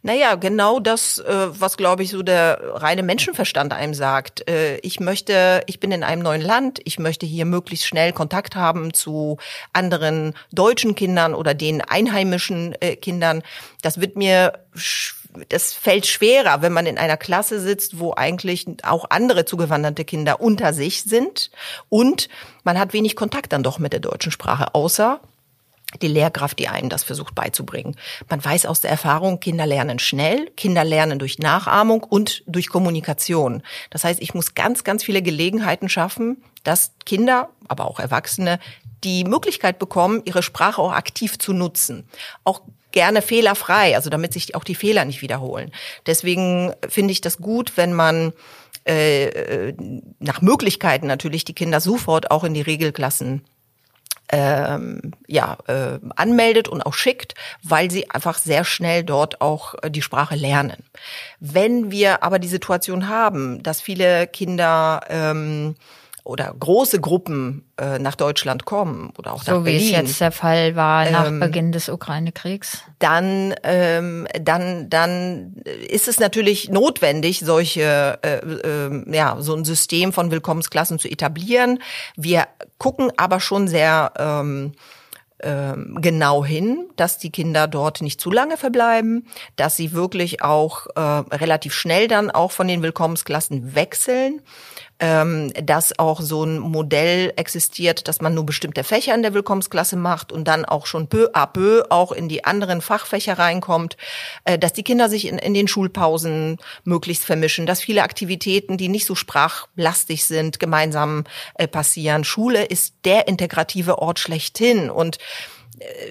Naja, 0.02 0.36
genau 0.36 0.80
das, 0.80 1.20
äh, 1.20 1.48
was 1.50 1.78
glaube 1.78 2.04
ich 2.04 2.12
so 2.12 2.24
der 2.24 2.60
reine 2.76 3.04
Menschenverstand 3.04 3.74
einem 3.74 3.94
sagt. 3.94 4.48
Äh, 4.50 4.78
ich 4.78 5.00
möchte, 5.00 5.64
ich 5.68 5.80
bin 5.80 5.92
in 5.92 6.04
einem 6.04 6.22
neuen 6.22 6.42
Land, 6.42 6.80
ich 6.84 7.00
möchte 7.00 7.26
hier 7.26 7.46
möglichst 7.46 7.86
schnell 7.86 8.12
Kontakt 8.14 8.56
haben 8.56 8.94
zu 8.94 9.38
anderen 9.74 10.34
deutschen 10.52 10.96
Kindern 10.96 11.34
oder 11.34 11.54
den 11.54 11.82
einheimischen 11.82 12.76
äh, 12.82 12.96
Kindern. 12.96 13.44
Das 13.82 14.00
wird 14.00 14.16
mir 14.16 14.54
das 15.50 15.74
fällt 15.74 16.08
schwerer, 16.08 16.62
wenn 16.62 16.74
man 16.74 16.86
in 16.86 16.98
einer 16.98 17.18
Klasse 17.18 17.60
sitzt, 17.60 18.00
wo 18.00 18.14
eigentlich 18.14 18.66
auch 18.84 19.06
andere 19.10 19.46
zugewanderte 19.46 20.04
Kinder 20.04 20.42
unter 20.42 20.74
sich 20.74 21.04
sind 21.04 21.52
und 21.90 22.28
man 22.64 22.78
hat 22.78 22.94
wenig 22.94 23.16
Kontakt 23.16 23.54
dann 23.54 23.64
doch 23.64 23.80
mit 23.80 23.94
der 23.94 24.02
deutschen 24.02 24.32
Sprache, 24.32 24.76
außer 24.76 25.22
die 26.02 26.08
Lehrkraft, 26.08 26.60
die 26.60 26.68
einem 26.68 26.90
das 26.90 27.04
versucht 27.04 27.36
beizubringen. 27.36 27.96
Man 28.30 28.44
weiß 28.44 28.66
aus 28.66 28.82
der 28.82 28.92
Erfahrung, 28.92 29.40
Kinder 29.40 29.66
lernen 29.66 30.00
schnell, 30.00 30.50
Kinder 30.58 30.84
lernen 30.84 31.20
durch 31.20 31.40
Nachahmung 31.40 32.04
und 32.04 32.44
durch 32.48 32.70
Kommunikation. 32.70 33.64
Das 33.90 34.04
heißt, 34.04 34.22
ich 34.22 34.34
muss 34.34 34.56
ganz, 34.56 34.84
ganz 34.84 35.04
viele 35.04 35.22
Gelegenheiten 35.22 35.90
schaffen, 35.90 36.44
dass 36.64 36.94
Kinder, 37.06 37.50
aber 37.68 37.86
auch 37.86 38.00
Erwachsene, 38.00 38.60
die 39.04 39.24
Möglichkeit 39.24 39.80
bekommen, 39.80 40.22
ihre 40.26 40.44
Sprache 40.44 40.82
auch 40.82 40.92
aktiv 40.92 41.40
zu 41.40 41.54
nutzen. 41.54 42.08
Auch 42.44 42.62
gerne 42.92 43.22
fehlerfrei, 43.22 43.96
also 43.96 44.10
damit 44.10 44.34
sich 44.34 44.56
auch 44.56 44.64
die 44.64 44.76
Fehler 44.76 45.06
nicht 45.06 45.22
wiederholen. 45.22 45.72
Deswegen 46.06 46.74
finde 46.88 47.12
ich 47.14 47.22
das 47.22 47.38
gut, 47.38 47.78
wenn 47.78 47.94
man 47.94 48.34
äh, 48.88 49.26
äh 49.26 49.74
nach 50.20 50.42
Möglichkeiten 50.42 51.08
natürlich 51.08 51.46
die 51.46 51.54
Kinder 51.54 51.80
sofort 51.80 52.32
auch 52.32 52.44
in 52.44 52.54
die 52.54 52.62
Regelklassen 52.62 53.44
ähm, 54.32 55.12
ja, 55.28 55.58
äh, 55.68 56.00
anmeldet 56.16 56.68
und 56.68 56.82
auch 56.86 56.94
schickt, 56.94 57.36
weil 57.64 57.92
sie 57.92 58.10
einfach 58.10 58.38
sehr 58.38 58.64
schnell 58.64 59.04
dort 59.04 59.42
auch 59.42 59.76
äh, 59.82 59.92
die 59.92 60.02
Sprache 60.02 60.36
lernen. 60.36 60.84
Wenn 61.40 61.92
wir 61.92 62.24
aber 62.24 62.40
die 62.40 62.48
Situation 62.48 63.10
haben, 63.10 63.62
dass 63.62 63.82
viele 63.82 64.28
Kinder 64.28 65.02
ähm, 65.10 65.76
oder 66.24 66.54
große 66.58 67.00
Gruppen 67.00 67.66
äh, 67.78 67.98
nach 67.98 68.16
Deutschland 68.16 68.66
kommen 68.66 69.12
oder 69.18 69.34
auch 69.34 69.44
so 69.44 69.52
nach 69.52 69.64
Berlin. 69.64 69.80
So 69.80 69.86
wie 69.86 69.92
es 69.94 70.10
jetzt 70.10 70.22
der 70.22 70.32
Fall 70.32 70.76
war 70.76 71.10
nach 71.10 71.28
ähm, 71.28 71.40
Beginn 71.40 71.72
des 71.72 71.90
Ukraine-Kriegs. 71.90 72.84
Dann, 73.00 73.56
ähm, 73.64 74.28
dann, 74.40 74.90
dann 74.90 75.56
ist 75.88 76.08
es 76.08 76.20
natürlich 76.20 76.70
notwendig, 76.70 77.40
solche, 77.40 78.20
äh, 78.22 78.38
äh, 78.38 79.16
ja, 79.16 79.38
so 79.40 79.56
ein 79.56 79.66
System 79.66 80.14
von 80.14 80.32
Willkommensklassen 80.32 81.00
zu 81.00 81.08
etablieren. 81.08 81.80
Wir 82.16 82.48
gucken 82.78 83.12
aber 83.18 83.40
schon 83.40 83.68
sehr 83.68 84.14
ähm, 84.18 84.74
ähm, 85.44 85.98
genau 86.02 86.46
hin, 86.46 86.88
dass 86.98 87.18
die 87.18 87.32
Kinder 87.32 87.68
dort 87.68 88.02
nicht 88.02 88.22
zu 88.22 88.30
lange 88.30 88.58
verbleiben, 88.58 89.26
dass 89.56 89.76
sie 89.76 89.92
wirklich 89.92 90.44
auch 90.44 90.86
äh, 90.96 91.00
relativ 91.00 91.74
schnell 91.74 92.08
dann 92.08 92.30
auch 92.30 92.52
von 92.52 92.68
den 92.68 92.84
Willkommensklassen 92.84 93.74
wechseln 93.74 94.42
ähm, 95.02 95.52
dass 95.62 95.98
auch 95.98 96.22
so 96.22 96.44
ein 96.44 96.60
Modell 96.60 97.34
existiert, 97.36 98.08
dass 98.08 98.22
man 98.22 98.36
nur 98.36 98.46
bestimmte 98.46 98.84
Fächer 98.84 99.16
in 99.16 99.24
der 99.24 99.34
Willkommensklasse 99.34 99.96
macht 99.96 100.32
und 100.32 100.48
dann 100.48 100.64
auch 100.64 100.86
schon 100.86 101.08
peu 101.08 101.32
à 101.34 101.48
peu 101.48 101.84
auch 101.90 102.12
in 102.12 102.30
die 102.30 102.46
anderen 102.46 102.82
Fachfächer 102.82 103.40
reinkommt, 103.40 103.98
äh, 104.46 104.60
dass 104.60 104.74
die 104.74 104.84
Kinder 104.84 105.10
sich 105.10 105.28
in, 105.28 105.40
in 105.40 105.56
den 105.56 105.68
Schulpausen 105.68 106.58
möglichst 106.84 107.26
vermischen, 107.26 107.66
dass 107.66 107.82
viele 107.82 108.04
Aktivitäten, 108.04 108.78
die 108.78 108.90
nicht 108.90 109.08
so 109.08 109.16
sprachlastig 109.16 110.24
sind, 110.24 110.60
gemeinsam 110.60 111.24
äh, 111.56 111.68
passieren. 111.68 112.24
Schule 112.24 112.64
ist 112.64 112.94
der 113.04 113.28
integrative 113.28 113.98
Ort 113.98 114.20
schlechthin 114.20 114.92
und 114.92 115.18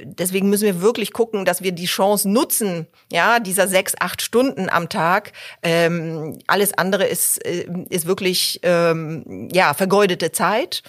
deswegen 0.05 0.49
müssen 0.49 0.65
wir 0.65 0.81
wirklich 0.81 1.13
gucken, 1.13 1.45
dass 1.45 1.63
wir 1.63 1.73
die 1.73 1.87
Chance 1.87 2.29
nutzen, 2.29 2.87
ja, 3.11 3.41
dieser 3.41 3.69
sechs, 3.69 3.95
acht 3.99 4.23
Stunden 4.23 4.69
am 4.69 4.89
Tag. 4.89 5.33
Ähm, 5.63 6.39
alles 6.47 6.77
andere 6.77 7.05
ist, 7.05 7.45
äh, 7.45 7.67
ist 7.89 8.07
wirklich, 8.07 8.61
ähm, 8.63 9.49
ja, 9.53 9.75
vergeudete 9.75 10.33
Zeit. 10.33 10.83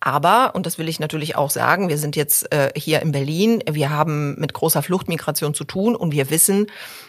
Aber, 0.00 0.54
und 0.54 0.64
das 0.64 0.78
will 0.78 0.88
ich 0.88 1.00
natürlich 1.00 1.34
auch 1.34 1.50
sagen, 1.50 1.88
wir 1.88 1.98
sind 1.98 2.14
jetzt 2.14 2.52
äh, 2.52 2.70
hier 2.76 3.02
in 3.02 3.10
Berlin, 3.10 3.62
wir 3.68 3.90
haben 3.90 4.38
mit 4.38 4.54
großer 4.54 4.82
Fluchtmigration 4.82 5.54
zu 5.54 5.64
tun 5.64 5.96
und 5.96 6.12
wir 6.12 6.30
wissen, 6.30 6.68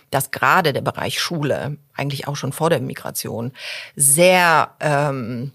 dass 0.10 0.32
gerade 0.32 0.74
der 0.74 0.82
Bereich 0.82 1.20
Schule, 1.20 1.78
eigentlich 1.94 2.28
auch 2.28 2.36
schon 2.36 2.52
vor 2.52 2.72
der 2.72 2.80
Migration, 2.80 3.52
sehr 3.96 4.72
ähm, 4.80 5.52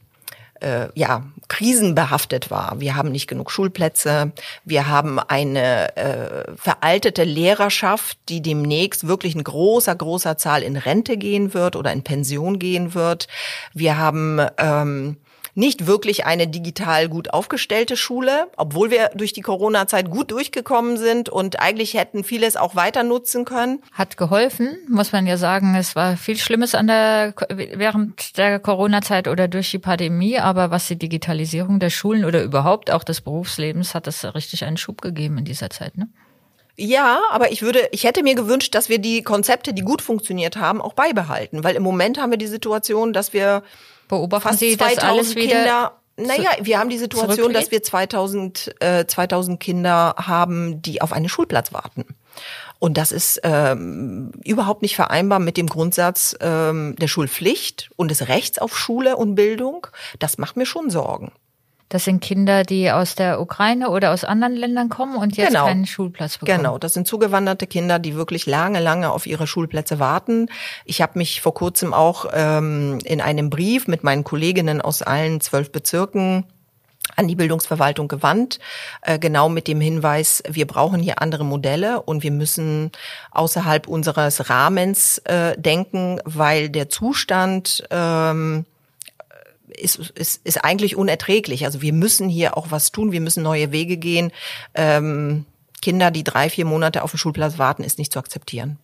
äh, 0.65 0.89
ja, 0.95 1.25
krisenbehaftet 1.49 2.51
war. 2.51 2.81
Wir 2.81 2.97
haben 2.97 3.13
nicht 3.13 3.27
genug 3.27 3.51
Schulplätze, 3.51 4.33
wir 4.65 4.89
haben 4.89 5.19
eine 5.19 5.95
äh, 5.97 6.53
veraltete 6.57 7.25
Lehrerschaft, 7.25 8.19
die 8.29 8.41
demnächst 8.41 9.07
wirklich 9.07 9.35
in 9.35 9.45
großer, 9.45 9.95
großer 9.95 10.39
Zahl 10.39 10.63
in 10.63 10.77
Rente 10.77 11.19
gehen 11.19 11.53
wird 11.53 11.77
oder 11.77 11.93
in 11.93 12.03
Pension 12.03 12.59
gehen 12.59 12.95
wird. 12.95 13.29
Wir 13.75 13.99
haben 13.99 14.41
ähm, 14.57 15.19
nicht 15.55 15.87
wirklich 15.87 16.27
eine 16.27 16.49
digital 16.49 17.09
gut 17.09 17.33
aufgestellte 17.33 17.97
Schule, 17.97 18.49
obwohl 18.57 18.91
wir 18.91 19.11
durch 19.15 19.33
die 19.33 19.41
Corona-Zeit 19.41 20.11
gut 20.11 20.31
durchgekommen 20.31 20.97
sind 20.97 21.29
und 21.29 21.61
eigentlich 21.61 21.95
hätten 21.95 22.25
vieles 22.25 22.57
auch 22.57 22.75
weiter 22.75 23.03
nutzen 23.03 23.45
können. 23.45 23.81
Hat 23.93 24.17
geholfen, 24.17 24.77
muss 24.89 25.13
man 25.13 25.27
ja 25.27 25.37
sagen. 25.37 25.75
Es 25.75 25.95
war 25.95 26.17
viel 26.17 26.37
Schlimmes 26.37 26.75
an 26.75 26.89
der, 26.89 27.35
während 27.49 28.37
der 28.37 28.59
Corona-Zeit 28.59 29.29
oder 29.29 29.49
durch 29.49 29.71
die 29.71 29.79
Pandemie, 29.79 30.39
aber 30.39 30.71
was 30.71 30.89
die 30.89 30.97
Digitalisierung 30.97 31.79
der 31.79 31.91
Schulen 31.91 32.25
oder 32.25 32.43
überhaupt 32.43 32.91
auch 32.91 33.05
des 33.05 33.21
Berufslebens 33.21 33.95
hat 33.95 34.07
das 34.07 34.25
richtig 34.35 34.65
einen 34.65 34.77
Schub 34.77 35.03
gegeben 35.03 35.39
in 35.39 35.45
dieser 35.45 35.71
Zeit, 35.71 35.97
ne? 35.97 36.09
Ja, 36.77 37.21
aber 37.31 37.53
ich 37.53 37.63
würde, 37.63 37.89
ich 37.93 38.03
hätte 38.03 38.25
mir 38.25 38.35
gewünscht, 38.35 38.75
dass 38.75 38.89
wir 38.89 38.99
die 38.99 39.23
Konzepte, 39.23 39.73
die 39.73 39.83
gut 39.83 40.03
funktioniert 40.03 40.57
haben, 40.57 40.81
auch 40.83 40.95
beibehalten, 40.95 41.63
weil 41.63 41.77
im 41.77 41.85
Moment 41.85 42.21
haben 42.21 42.33
wir 42.33 42.37
die 42.37 42.49
Situation, 42.49 43.13
dass 43.13 43.33
wir 43.33 43.63
Beobachten 44.09 44.49
fast 44.49 44.61
Sie 44.61 44.77
das 44.77 44.99
alles 44.99 45.35
wieder? 45.35 45.57
Kinder 45.57 45.93
naja, 46.17 46.51
wir 46.61 46.79
haben 46.79 46.91
die 46.91 46.99
Situation, 46.99 47.53
dass 47.53 47.71
wir 47.71 47.83
2000, 47.83 48.77
äh, 48.81 49.07
2000 49.07 49.59
Kinder 49.59 50.15
haben, 50.17 50.81
die 50.81 51.03
auf 51.03 51.13
einen 51.13 51.29
Schulplatz 51.29 51.73
warten. 51.73 52.05
Und 52.79 52.99
das 52.99 53.13
ist 53.13 53.41
ähm, 53.45 54.33
überhaupt 54.45 54.83
nicht 54.83 54.95
vereinbar 54.95 55.39
mit 55.39 55.57
dem 55.57 55.67
Grundsatz 55.67 56.37
ähm, 56.41 56.97
der 57.01 57.09
Schulpflicht 57.09 57.91
und 57.97 58.11
des 58.11 58.29
Rechts 58.29 58.59
auf 58.59 58.79
Schule 58.79 59.17
und 59.17 59.35
Bildung. 59.35 59.87
Das 60.19 60.39
macht 60.39 60.57
mir 60.57 60.67
schon 60.67 60.91
Sorgen. 60.91 61.33
Das 61.95 62.07
sind 62.07 62.19
Kinder, 62.19 62.65
die 62.65 62.91
aus 62.91 63.15
der 63.15 63.41
Ukraine 63.41 63.89
oder 63.89 64.13
aus 64.13 64.25
anderen 64.25 64.57
Ländern 64.57 64.89
kommen 64.89 65.15
und 65.15 65.37
jetzt 65.37 65.51
genau. 65.51 65.67
keinen 65.67 65.87
Schulplatz 65.87 66.39
bekommen. 66.39 66.59
Genau, 66.59 66.77
das 66.77 66.93
sind 66.93 67.07
zugewanderte 67.07 67.69
Kinder, 67.69 68.01
die 68.01 68.17
wirklich 68.17 68.47
lange, 68.47 68.81
lange 68.81 69.13
auf 69.13 69.29
ihre 69.29 69.47
Schulplätze 69.47 70.01
warten. 70.01 70.49
Ich 70.85 71.01
habe 71.01 71.17
mich 71.17 71.41
vor 71.41 71.55
kurzem 71.55 71.95
auch 71.95 72.27
ähm, 72.33 72.99
in 73.05 73.21
einem 73.21 73.49
Brief 73.49 73.87
mit 73.87 74.03
meinen 74.03 74.25
Kolleginnen 74.25 74.81
aus 74.81 75.03
allen 75.03 75.41
zwölf 75.41 75.71
Bezirken 75.71 76.43
an 77.15 77.29
die 77.29 77.37
Bildungsverwaltung 77.37 78.09
gewandt, 78.09 78.59
äh, 79.03 79.21
genau 79.21 79.49
mit 79.49 79.69
dem 79.69 79.81
Hinweis, 79.81 80.43
wir 80.49 80.67
brauchen 80.67 81.01
hier 81.01 81.23
andere 81.23 81.45
Modelle 81.45 82.03
und 82.03 82.25
wir 82.25 82.33
müssen 82.33 82.91
außerhalb 83.31 83.87
unseres 83.87 84.51
Rahmens 84.51 85.19
äh, 85.19 85.57
denken, 85.57 86.19
weil 86.25 86.71
der 86.71 86.89
Zustand 86.89 87.85
ähm, 87.91 88.65
ist, 89.69 89.97
ist, 89.97 90.41
ist 90.45 90.65
eigentlich 90.65 90.97
unerträglich. 90.97 91.65
Also 91.65 91.83
wir 91.83 91.93
müssen 91.93 92.29
hier 92.29 92.57
auch 92.57 92.71
was 92.71 92.93
tun, 92.93 93.13
wir 93.13 93.21
müssen 93.21 93.43
neue 93.43 93.73
Wege 93.73 93.97
gehen. 93.97 94.33
Ähm, 94.75 95.47
Kinder, 95.83 96.11
die 96.11 96.25
drei, 96.25 96.49
vier 96.51 96.65
Monate 96.65 97.03
auf 97.03 97.11
den 97.11 97.19
Schulplatz 97.19 97.59
warten, 97.59 97.85
ist 97.85 97.99
nicht 97.99 98.13
zu 98.13 98.19
akzeptieren. 98.19 98.79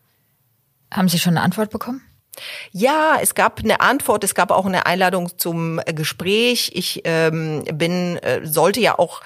Haben 0.93 1.09
Sie 1.09 1.19
schon 1.19 1.37
eine 1.37 1.45
Antwort 1.45 1.71
bekommen? 1.71 2.03
Ja, 2.73 3.19
es 3.21 3.35
gab 3.35 3.61
eine 3.61 3.81
Antwort, 3.81 4.25
es 4.25 4.35
gab 4.35 4.51
auch 4.51 4.67
eine 4.67 4.87
Einladung 4.87 5.37
zum 5.39 5.81
äh, 5.85 5.93
Gespräch. 5.93 6.71
Ich 6.75 7.03
ähm, 7.05 7.65
bin, 7.73 8.17
äh, 8.19 8.47
sollte 8.47 8.81
ja 8.81 8.99
auch, 8.99 9.21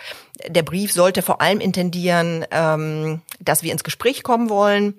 der 0.48 0.62
Brief 0.62 0.92
sollte 0.92 1.22
vor 1.22 1.40
allem 1.40 1.60
intendieren, 1.60 2.44
ähm, 2.50 3.22
dass 3.40 3.62
wir 3.62 3.72
ins 3.72 3.84
Gespräch 3.84 4.22
kommen 4.22 4.48
wollen. 4.48 4.94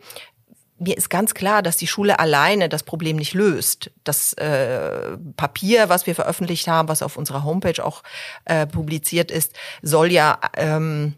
Mir 0.77 0.97
ist 0.97 1.09
ganz 1.09 1.33
klar, 1.33 1.61
dass 1.61 1.77
die 1.77 1.87
Schule 1.87 2.19
alleine 2.19 2.67
das 2.67 2.83
Problem 2.83 3.15
nicht 3.15 3.33
löst. 3.33 3.91
Das 4.03 4.33
äh, 4.33 5.17
Papier, 5.37 5.87
was 5.87 6.05
wir 6.05 6.15
veröffentlicht 6.15 6.67
haben, 6.67 6.89
was 6.89 7.01
auf 7.01 7.15
unserer 7.15 7.45
Homepage 7.45 7.83
auch 7.83 8.03
äh, 8.43 8.67
publiziert 8.67 9.31
ist, 9.31 9.53
soll 9.81 10.11
ja 10.11 10.37
ähm, 10.57 11.15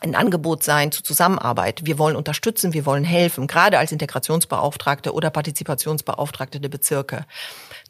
ein 0.00 0.14
Angebot 0.14 0.62
sein 0.62 0.92
zur 0.92 1.04
Zusammenarbeit. 1.04 1.82
Wir 1.84 1.98
wollen 1.98 2.16
unterstützen, 2.16 2.72
wir 2.72 2.86
wollen 2.86 3.04
helfen, 3.04 3.46
gerade 3.46 3.78
als 3.78 3.92
Integrationsbeauftragte 3.92 5.12
oder 5.12 5.30
Partizipationsbeauftragte 5.30 6.60
der 6.60 6.68
Bezirke. 6.68 7.26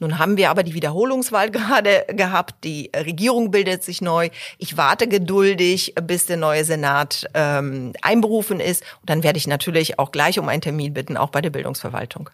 Nun 0.00 0.18
haben 0.18 0.36
wir 0.36 0.50
aber 0.50 0.62
die 0.62 0.74
Wiederholungswahl 0.74 1.50
gerade 1.52 2.04
gehabt, 2.08 2.64
die 2.64 2.90
Regierung 2.94 3.50
bildet 3.50 3.82
sich 3.82 4.00
neu. 4.00 4.30
Ich 4.58 4.76
warte 4.76 5.08
geduldig, 5.08 5.94
bis 6.02 6.26
der 6.26 6.36
neue 6.36 6.64
Senat 6.64 7.28
ähm, 7.34 7.92
einberufen 8.02 8.60
ist. 8.60 8.82
Und 9.00 9.10
dann 9.10 9.22
werde 9.22 9.38
ich 9.38 9.46
natürlich 9.46 9.98
auch 9.98 10.12
gleich 10.12 10.38
um 10.38 10.48
einen 10.48 10.62
Termin 10.62 10.94
bitten, 10.94 11.16
auch 11.16 11.30
bei 11.30 11.40
der 11.40 11.50
Bildungsverwaltung. 11.50 12.30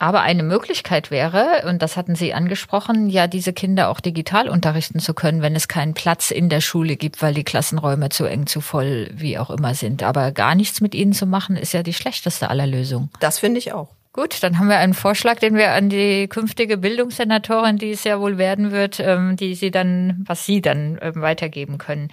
Aber 0.00 0.22
eine 0.22 0.42
Möglichkeit 0.42 1.10
wäre, 1.10 1.64
und 1.68 1.82
das 1.82 1.98
hatten 1.98 2.14
Sie 2.14 2.32
angesprochen, 2.32 3.10
ja, 3.10 3.26
diese 3.26 3.52
Kinder 3.52 3.90
auch 3.90 4.00
digital 4.00 4.48
unterrichten 4.48 4.98
zu 4.98 5.12
können, 5.12 5.42
wenn 5.42 5.54
es 5.54 5.68
keinen 5.68 5.92
Platz 5.92 6.30
in 6.30 6.48
der 6.48 6.62
Schule 6.62 6.96
gibt, 6.96 7.20
weil 7.20 7.34
die 7.34 7.44
Klassenräume 7.44 8.08
zu 8.08 8.24
eng, 8.24 8.46
zu 8.46 8.62
voll, 8.62 9.10
wie 9.12 9.38
auch 9.38 9.50
immer 9.50 9.74
sind. 9.74 10.02
Aber 10.02 10.32
gar 10.32 10.54
nichts 10.54 10.80
mit 10.80 10.94
ihnen 10.94 11.12
zu 11.12 11.26
machen, 11.26 11.54
ist 11.54 11.74
ja 11.74 11.82
die 11.82 11.92
schlechteste 11.92 12.48
aller 12.48 12.66
Lösungen. 12.66 13.10
Das 13.20 13.38
finde 13.38 13.58
ich 13.58 13.74
auch. 13.74 13.88
Gut, 14.12 14.42
dann 14.42 14.58
haben 14.58 14.68
wir 14.68 14.78
einen 14.78 14.94
Vorschlag, 14.94 15.38
den 15.38 15.54
wir 15.54 15.70
an 15.70 15.88
die 15.88 16.26
künftige 16.26 16.76
Bildungssenatorin, 16.76 17.78
die 17.78 17.92
es 17.92 18.02
ja 18.02 18.18
wohl 18.18 18.38
werden 18.38 18.72
wird, 18.72 18.98
ähm, 18.98 19.36
die 19.36 19.54
Sie 19.54 19.70
dann, 19.70 20.24
was 20.26 20.44
Sie 20.44 20.60
dann 20.60 20.98
ähm, 21.00 21.20
weitergeben 21.22 21.78
können. 21.78 22.08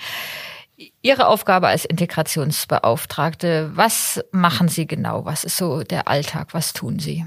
Ihre 1.02 1.28
Aufgabe 1.28 1.70
als 1.70 1.86
Integrationsbeauftragte, 1.86 3.72
was 3.74 4.24
machen 4.32 4.68
Sie 4.68 4.86
genau? 4.86 5.26
Was 5.26 5.44
ist 5.44 5.58
so 5.58 5.82
der 5.82 6.08
Alltag? 6.08 6.50
Was 6.52 6.72
tun 6.72 7.00
Sie? 7.00 7.26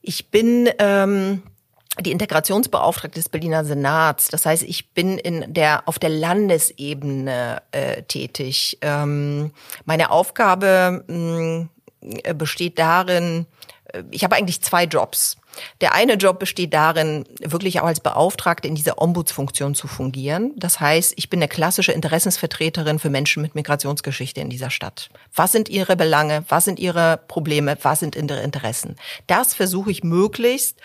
Ich 0.00 0.30
bin 0.30 0.70
ähm, 0.78 1.42
die 1.98 2.12
Integrationsbeauftragte 2.12 3.18
des 3.18 3.28
Berliner 3.28 3.64
Senats. 3.64 4.28
Das 4.28 4.46
heißt, 4.46 4.62
ich 4.62 4.92
bin 4.92 5.18
in 5.18 5.52
der 5.52 5.88
auf 5.88 5.98
der 5.98 6.10
Landesebene 6.10 7.62
äh, 7.72 8.02
tätig. 8.04 8.78
Ähm, 8.80 9.50
meine 9.84 10.10
Aufgabe 10.12 11.02
mh, 11.08 11.14
hm, 11.16 11.68
besteht 12.34 12.78
darin, 12.78 13.46
äh, 13.92 14.02
ich 14.10 14.24
habe 14.24 14.36
eigentlich 14.36 14.62
zwei 14.62 14.84
Jobs. 14.84 15.36
Der 15.80 15.94
eine 15.94 16.14
Job 16.14 16.40
besteht 16.40 16.74
darin, 16.74 17.24
wirklich 17.40 17.80
auch 17.80 17.86
als 17.86 18.00
Beauftragte 18.00 18.66
in 18.66 18.74
dieser 18.74 19.00
Ombudsfunktion 19.00 19.74
zu 19.74 19.86
fungieren. 19.86 20.52
Das 20.56 20.80
heißt, 20.80 21.14
ich 21.16 21.30
bin 21.30 21.38
eine 21.38 21.48
klassische 21.48 21.92
Interessensvertreterin 21.92 22.98
für 22.98 23.10
Menschen 23.10 23.42
mit 23.42 23.54
Migrationsgeschichte 23.54 24.40
in 24.40 24.50
dieser 24.50 24.70
Stadt. 24.70 25.10
Was 25.32 25.52
sind 25.52 25.68
ihre 25.68 25.96
Belange? 25.96 26.44
Was 26.48 26.64
sind 26.64 26.80
ihre 26.80 27.20
Probleme? 27.28 27.78
Was 27.82 28.00
sind 28.00 28.16
ihre 28.16 28.42
Interessen? 28.42 28.96
Das 29.28 29.54
versuche 29.54 29.92
ich 29.92 30.02
möglichst 30.02 30.80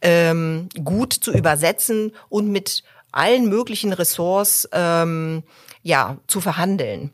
ähm, 0.00 0.68
gut 0.84 1.12
zu 1.12 1.32
übersetzen 1.32 2.12
und 2.28 2.48
mit 2.50 2.84
allen 3.10 3.48
möglichen 3.48 3.92
Ressorts 3.92 4.68
ähm, 4.72 5.42
ja 5.82 6.18
zu 6.28 6.40
verhandeln. 6.40 7.12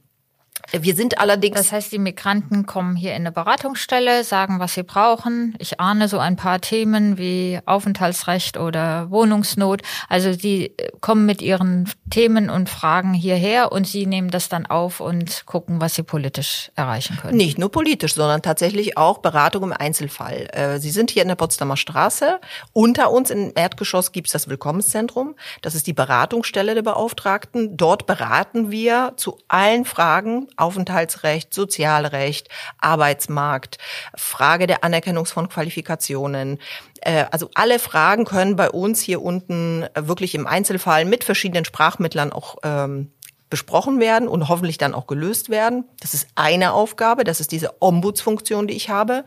Wir 0.72 0.94
sind 0.94 1.18
allerdings. 1.18 1.57
Das 1.57 1.72
heißt, 1.72 1.92
die 1.92 1.98
Migranten 1.98 2.66
kommen 2.66 2.96
hier 2.96 3.11
in 3.11 3.22
eine 3.22 3.33
Beratungsstelle, 3.33 4.24
sagen, 4.24 4.61
was 4.61 4.74
sie 4.74 4.83
brauchen. 4.83 5.55
Ich 5.59 5.81
ahne 5.81 6.09
so 6.09 6.18
ein 6.18 6.37
paar 6.37 6.61
Themen 6.61 7.18
wie 7.18 7.61
Aufenthaltsrecht 7.66 8.57
oder 8.57 9.11
Wohnungsnot. 9.11 9.83
Also 10.09 10.35
die 10.35 10.72
kommen 11.00 11.27
mit 11.27 11.42
ihren 11.42 11.90
Themen 12.11 12.50
und 12.50 12.68
Fragen 12.68 13.14
hierher 13.14 13.72
und 13.72 13.87
sie 13.87 14.07
nehmen 14.07 14.31
das 14.31 14.48
dann 14.48 14.66
auf 14.66 15.00
und 15.00 15.46
gucken, 15.46 15.81
was 15.81 15.94
sie 15.94 16.03
politisch 16.03 16.70
erreichen 16.74 17.18
können. 17.20 17.37
Nicht 17.37 17.59
nur 17.59 17.70
politisch, 17.70 18.14
sondern 18.14 18.42
tatsächlich 18.42 18.96
auch 18.96 19.18
Beratung 19.18 19.64
im 19.64 19.72
Einzelfall. 19.72 20.48
Äh, 20.53 20.79
sie 20.79 20.90
sind 20.90 21.11
hier 21.11 21.22
in 21.22 21.29
der 21.29 21.35
Potsdamer 21.35 21.77
Straße. 21.77 22.40
Unter 22.72 23.11
uns 23.11 23.31
im 23.31 23.53
Erdgeschoss 23.55 24.12
gibt 24.12 24.29
es 24.29 24.33
das 24.33 24.48
Willkommenszentrum. 24.48 25.35
Das 25.62 25.74
ist 25.74 25.87
die 25.87 25.92
Beratungsstelle 25.92 26.74
der 26.74 26.83
Beauftragten. 26.83 27.77
Dort 27.77 28.07
beraten 28.07 28.70
wir 28.70 29.12
zu 29.16 29.38
allen 29.48 29.85
Fragen 29.85 30.48
Aufenthaltsrecht, 30.57 31.53
Sozialrecht, 31.53 32.49
Arbeitsmarkt, 32.79 33.79
Frage 34.17 34.67
der 34.67 34.85
Anerkennung 34.85 35.27
von 35.27 35.49
Qualifikationen. 35.49 36.59
Äh, 37.01 37.27
also 37.31 37.51
alle 37.55 37.79
Fragen 37.79 38.25
können 38.25 38.57
bei 38.57 38.71
uns 38.71 39.01
hier 39.01 39.23
unten 39.23 39.87
wirklich 39.95 40.35
im 40.35 40.47
Einzelfall 40.47 41.05
mit 41.05 41.25
verschiedenen 41.25 41.64
Sprachmittlern 41.64 42.33
auch 42.33 42.57
ähm, 42.62 43.11
besprochen 43.51 44.01
werden 44.01 44.27
und 44.27 44.49
hoffentlich 44.49 44.79
dann 44.79 44.95
auch 44.95 45.07
gelöst 45.07 45.49
werden. 45.49 45.85
Das 46.01 46.14
ist 46.14 46.27
eine 46.35 46.73
Aufgabe, 46.73 47.25
das 47.25 47.40
ist 47.40 47.53
diese 47.53 47.81
Ombudsfunktion, 47.81 48.67
die 48.67 48.75
ich 48.75 48.88
habe. 48.88 49.25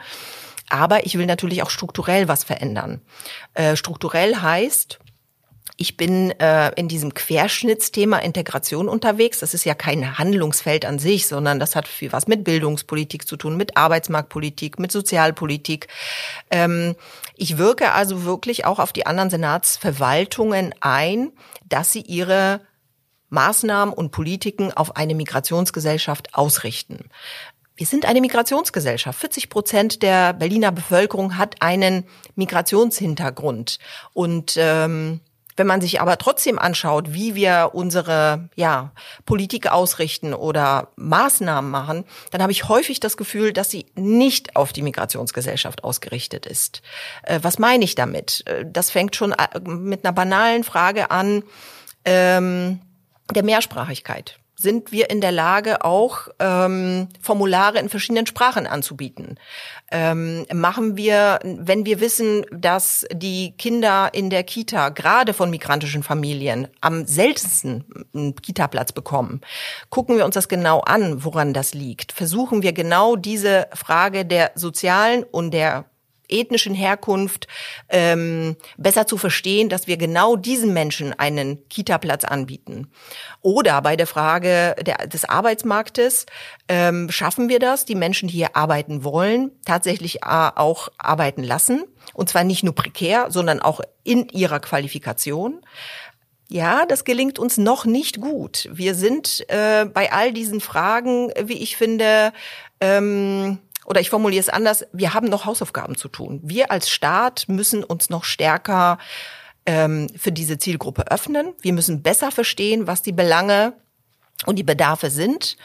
Aber 0.69 1.05
ich 1.05 1.17
will 1.17 1.25
natürlich 1.25 1.63
auch 1.63 1.69
strukturell 1.69 2.27
was 2.27 2.43
verändern. 2.43 3.01
Äh, 3.53 3.77
strukturell 3.77 4.35
heißt, 4.35 4.99
ich 5.79 5.95
bin 5.95 6.31
äh, 6.39 6.71
in 6.75 6.87
diesem 6.87 7.13
Querschnittsthema 7.13 8.17
Integration 8.17 8.89
unterwegs. 8.89 9.39
Das 9.39 9.53
ist 9.53 9.63
ja 9.63 9.75
kein 9.75 10.17
Handlungsfeld 10.17 10.85
an 10.85 10.97
sich, 10.97 11.27
sondern 11.27 11.59
das 11.59 11.75
hat 11.75 11.87
viel 11.87 12.11
was 12.11 12.27
mit 12.27 12.43
Bildungspolitik 12.43 13.27
zu 13.27 13.37
tun, 13.37 13.55
mit 13.55 13.77
Arbeitsmarktpolitik, 13.77 14.79
mit 14.79 14.91
Sozialpolitik. 14.91 15.87
Ähm, 16.49 16.95
ich 17.35 17.59
wirke 17.59 17.91
also 17.91 18.23
wirklich 18.23 18.65
auch 18.65 18.79
auf 18.79 18.91
die 18.91 19.05
anderen 19.05 19.29
Senatsverwaltungen 19.29 20.73
ein, 20.81 21.31
dass 21.69 21.91
sie 21.91 22.01
ihre 22.01 22.61
Maßnahmen 23.29 23.93
und 23.93 24.11
Politiken 24.11 24.73
auf 24.73 24.95
eine 24.95 25.13
Migrationsgesellschaft 25.13 26.33
ausrichten. 26.33 27.09
Wir 27.75 27.85
sind 27.85 28.05
eine 28.05 28.21
Migrationsgesellschaft. 28.21 29.19
40 29.19 29.49
Prozent 29.49 30.01
der 30.01 30.33
Berliner 30.33 30.71
Bevölkerung 30.71 31.37
hat 31.37 31.61
einen 31.61 32.05
Migrationshintergrund. 32.35 33.77
Und 34.13 34.55
ähm, 34.57 35.19
wenn 35.57 35.67
man 35.67 35.81
sich 35.81 35.99
aber 35.99 36.17
trotzdem 36.17 36.57
anschaut, 36.59 37.13
wie 37.13 37.35
wir 37.35 37.71
unsere 37.73 38.49
ja, 38.55 38.91
Politik 39.25 39.69
ausrichten 39.71 40.33
oder 40.33 40.89
Maßnahmen 40.95 41.69
machen, 41.69 42.05
dann 42.31 42.41
habe 42.41 42.51
ich 42.51 42.69
häufig 42.69 42.99
das 42.99 43.17
Gefühl, 43.17 43.51
dass 43.51 43.69
sie 43.69 43.87
nicht 43.95 44.55
auf 44.55 44.71
die 44.71 44.83
Migrationsgesellschaft 44.83 45.83
ausgerichtet 45.83 46.45
ist. 46.45 46.81
Äh, 47.23 47.39
was 47.41 47.59
meine 47.59 47.83
ich 47.83 47.95
damit? 47.95 48.43
Äh, 48.45 48.65
das 48.65 48.91
fängt 48.91 49.15
schon 49.15 49.33
äh, 49.33 49.59
mit 49.65 50.05
einer 50.05 50.13
banalen 50.13 50.63
Frage 50.63 51.11
an 51.11 51.43
ähm, 52.05 52.79
der 53.33 53.43
Mehrsprachigkeit 53.43 54.39
sind 54.59 54.91
wir 54.91 55.11
in 55.11 55.21
der 55.21 55.31
Lage, 55.31 55.85
auch 55.85 56.29
ähm, 56.39 57.09
Formulare 57.21 57.77
in 57.77 57.89
verschiedenen 57.89 58.25
Sprachen 58.25 58.65
anzubieten. 58.65 59.39
Ähm, 59.91 60.47
machen 60.51 60.97
wir, 60.97 61.39
wenn 61.43 61.85
wir 61.85 61.99
wissen, 61.99 62.43
dass 62.51 63.05
die 63.13 63.53
Kinder 63.57 64.09
in 64.13 64.31
der 64.31 64.43
Kita 64.43 64.89
gerade 64.89 65.33
von 65.33 65.51
migrantischen 65.51 66.01
Familien 66.01 66.67
am 66.81 67.05
seltensten 67.05 67.85
einen 68.15 68.35
Kita-Platz 68.35 68.93
bekommen, 68.93 69.41
gucken 69.89 70.17
wir 70.17 70.25
uns 70.25 70.33
das 70.33 70.47
genau 70.47 70.79
an, 70.81 71.23
woran 71.23 71.53
das 71.53 71.75
liegt. 71.75 72.11
Versuchen 72.11 72.63
wir 72.63 72.73
genau 72.73 73.15
diese 73.15 73.67
Frage 73.73 74.25
der 74.25 74.51
sozialen 74.55 75.23
und 75.23 75.51
der 75.51 75.85
ethnischen 76.29 76.73
Herkunft 76.73 77.47
ähm, 77.89 78.55
besser 78.77 79.07
zu 79.07 79.17
verstehen, 79.17 79.69
dass 79.69 79.87
wir 79.87 79.97
genau 79.97 80.35
diesen 80.35 80.73
Menschen 80.73 81.13
einen 81.17 81.67
Kita-Platz 81.69 82.23
anbieten. 82.23 82.91
Oder 83.41 83.81
bei 83.81 83.95
der 83.95 84.07
Frage 84.07 84.75
der, 84.81 85.07
des 85.07 85.25
Arbeitsmarktes 85.25 86.25
ähm, 86.67 87.09
schaffen 87.09 87.49
wir 87.49 87.59
das, 87.59 87.85
die 87.85 87.95
Menschen, 87.95 88.27
die 88.27 88.35
hier 88.35 88.55
arbeiten 88.55 89.03
wollen, 89.03 89.51
tatsächlich 89.65 90.17
äh, 90.17 90.49
auch 90.55 90.89
arbeiten 90.97 91.43
lassen. 91.43 91.83
Und 92.13 92.29
zwar 92.29 92.43
nicht 92.43 92.63
nur 92.63 92.75
prekär, 92.75 93.27
sondern 93.29 93.61
auch 93.61 93.81
in 94.03 94.27
ihrer 94.29 94.59
Qualifikation. 94.59 95.61
Ja, 96.49 96.85
das 96.85 97.03
gelingt 97.03 97.39
uns 97.39 97.57
noch 97.57 97.83
nicht 97.83 98.21
gut. 98.21 98.69
Wir 98.71 98.95
sind 98.95 99.43
äh, 99.49 99.85
bei 99.85 100.13
all 100.13 100.31
diesen 100.31 100.61
Fragen, 100.61 101.29
wie 101.43 101.61
ich 101.61 101.75
finde, 101.75 102.31
ähm, 102.79 103.59
oder 103.87 104.01
ich 104.01 104.09
formuliere 104.09 104.41
es 104.41 104.49
anders, 104.49 104.85
wir 104.91 105.13
haben 105.13 105.29
noch 105.29 105.45
Hausaufgaben 105.45 105.95
zu 105.95 106.09
tun. 106.09 106.41
Wir 106.43 106.71
als 106.71 106.89
Staat 106.89 107.45
müssen 107.47 107.85
uns 107.85 108.09
noch 108.09 108.25
stärker 108.25 108.97
ähm, 109.65 110.09
für 110.15 110.33
diese 110.33 110.57
Zielgruppe 110.57 111.09
öffnen. 111.09 111.53
Wir 111.61 111.71
müssen 111.71 112.03
besser 112.03 112.29
verstehen, 112.31 112.85
was 112.85 113.01
die 113.01 113.13
Belange 113.13 113.73
und 114.45 114.57
die 114.57 114.63
Bedarfe 114.63 115.09
sind. 115.09 115.55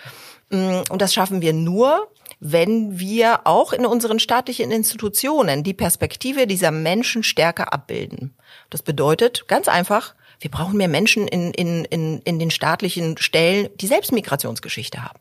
Mm, 0.51 0.83
und 0.89 1.03
das 1.03 1.13
schaffen 1.13 1.43
wir 1.43 1.53
nur, 1.53 2.13
wenn 2.39 2.97
wir 3.01 3.41
auch 3.45 3.73
in 3.73 3.85
unseren 3.85 4.21
staatlichen 4.21 4.71
Institutionen 4.71 5.65
die 5.65 5.75
Perspektive 5.75 6.47
dieser 6.47 6.71
Menschen 6.71 7.25
stärker 7.25 7.73
abbilden. 7.73 8.37
Das 8.71 8.83
bedeutet 8.83 9.49
ganz 9.49 9.67
einfach, 9.67 10.15
wir 10.43 10.51
brauchen 10.51 10.77
mehr 10.77 10.89
Menschen 10.89 11.29
in, 11.29 11.53
in, 11.53 11.85
in, 11.87 12.19
in 12.25 12.39
den 12.39 12.51
staatlichen 12.51 13.17
Stellen, 13.19 13.69
die 13.81 13.87
selbst 13.87 14.13
Migrationsgeschichte 14.13 15.03
haben. 15.03 15.19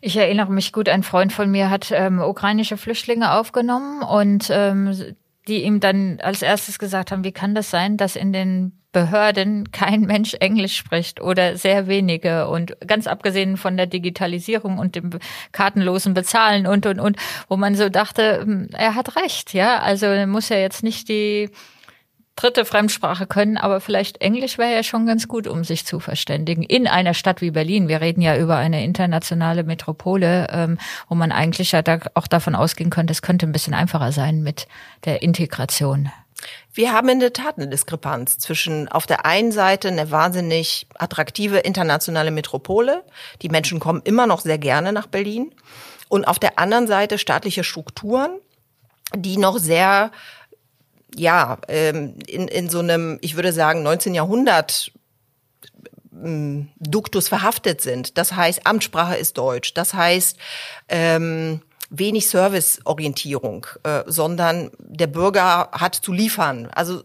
Ich 0.00 0.16
erinnere 0.16 0.50
mich 0.50 0.72
gut, 0.72 0.88
ein 0.88 1.02
Freund 1.02 1.32
von 1.32 1.50
mir 1.50 1.70
hat 1.70 1.92
ähm, 1.92 2.20
ukrainische 2.20 2.76
Flüchtlinge 2.76 3.32
aufgenommen 3.32 4.02
und 4.02 4.48
ähm, 4.50 5.14
die 5.48 5.62
ihm 5.62 5.80
dann 5.80 6.20
als 6.22 6.42
erstes 6.42 6.78
gesagt 6.78 7.10
haben, 7.10 7.24
wie 7.24 7.32
kann 7.32 7.54
das 7.54 7.70
sein, 7.70 7.96
dass 7.96 8.16
in 8.16 8.32
den 8.32 8.72
Behörden 8.92 9.72
kein 9.72 10.02
Mensch 10.02 10.34
Englisch 10.34 10.76
spricht 10.76 11.20
oder 11.20 11.56
sehr 11.56 11.86
wenige 11.86 12.46
und 12.48 12.76
ganz 12.86 13.06
abgesehen 13.06 13.56
von 13.56 13.76
der 13.76 13.86
Digitalisierung 13.86 14.78
und 14.78 14.94
dem 14.94 15.10
kartenlosen 15.50 16.14
Bezahlen 16.14 16.66
und 16.66 16.84
und 16.86 17.00
und, 17.00 17.16
wo 17.48 17.56
man 17.56 17.74
so 17.74 17.88
dachte, 17.88 18.42
hm, 18.42 18.68
er 18.72 18.94
hat 18.94 19.16
recht, 19.16 19.54
ja, 19.54 19.78
also 19.80 20.06
muss 20.26 20.50
er 20.50 20.60
jetzt 20.60 20.82
nicht 20.82 21.08
die 21.08 21.48
dritte 22.42 22.64
Fremdsprache 22.64 23.26
können, 23.26 23.56
aber 23.56 23.80
vielleicht 23.80 24.20
Englisch 24.20 24.58
wäre 24.58 24.74
ja 24.74 24.82
schon 24.82 25.06
ganz 25.06 25.28
gut, 25.28 25.46
um 25.46 25.64
sich 25.64 25.86
zu 25.86 26.00
verständigen. 26.00 26.62
In 26.62 26.88
einer 26.88 27.14
Stadt 27.14 27.40
wie 27.40 27.52
Berlin, 27.52 27.88
wir 27.88 28.00
reden 28.00 28.20
ja 28.20 28.36
über 28.36 28.56
eine 28.56 28.84
internationale 28.84 29.62
Metropole, 29.62 30.48
ähm, 30.50 30.78
wo 31.08 31.14
man 31.14 31.30
eigentlich 31.30 31.72
ja 31.72 31.82
da 31.82 32.00
auch 32.14 32.26
davon 32.26 32.54
ausgehen 32.54 32.90
könnte, 32.90 33.12
es 33.12 33.22
könnte 33.22 33.46
ein 33.46 33.52
bisschen 33.52 33.74
einfacher 33.74 34.12
sein 34.12 34.42
mit 34.42 34.66
der 35.04 35.22
Integration. 35.22 36.10
Wir 36.74 36.92
haben 36.92 37.08
in 37.08 37.20
der 37.20 37.32
Tat 37.32 37.58
eine 37.58 37.68
Diskrepanz 37.68 38.38
zwischen 38.38 38.88
auf 38.88 39.06
der 39.06 39.24
einen 39.26 39.52
Seite 39.52 39.88
eine 39.88 40.10
wahnsinnig 40.10 40.86
attraktive 40.98 41.58
internationale 41.58 42.30
Metropole. 42.30 43.04
Die 43.42 43.48
Menschen 43.48 43.78
kommen 43.78 44.02
immer 44.04 44.26
noch 44.26 44.40
sehr 44.40 44.58
gerne 44.58 44.92
nach 44.92 45.06
Berlin. 45.06 45.54
Und 46.08 46.26
auf 46.26 46.38
der 46.38 46.58
anderen 46.58 46.86
Seite 46.86 47.18
staatliche 47.18 47.62
Strukturen, 47.62 48.30
die 49.14 49.36
noch 49.36 49.58
sehr 49.58 50.10
ja, 51.14 51.58
ähm, 51.68 52.16
in, 52.26 52.48
in 52.48 52.68
so 52.68 52.78
einem, 52.78 53.18
ich 53.20 53.36
würde 53.36 53.52
sagen, 53.52 53.82
19. 53.82 54.14
Jahrhundert 54.14 54.92
ähm, 56.12 56.68
Duktus 56.78 57.28
verhaftet 57.28 57.80
sind. 57.80 58.18
Das 58.18 58.34
heißt, 58.34 58.66
Amtssprache 58.66 59.16
ist 59.16 59.38
Deutsch. 59.38 59.74
Das 59.74 59.94
heißt, 59.94 60.36
ähm, 60.88 61.62
wenig 61.90 62.28
Serviceorientierung, 62.28 63.66
äh, 63.82 64.02
sondern 64.06 64.70
der 64.78 65.06
Bürger 65.06 65.70
hat 65.72 65.94
zu 65.94 66.12
liefern. 66.12 66.68
Also 66.74 67.02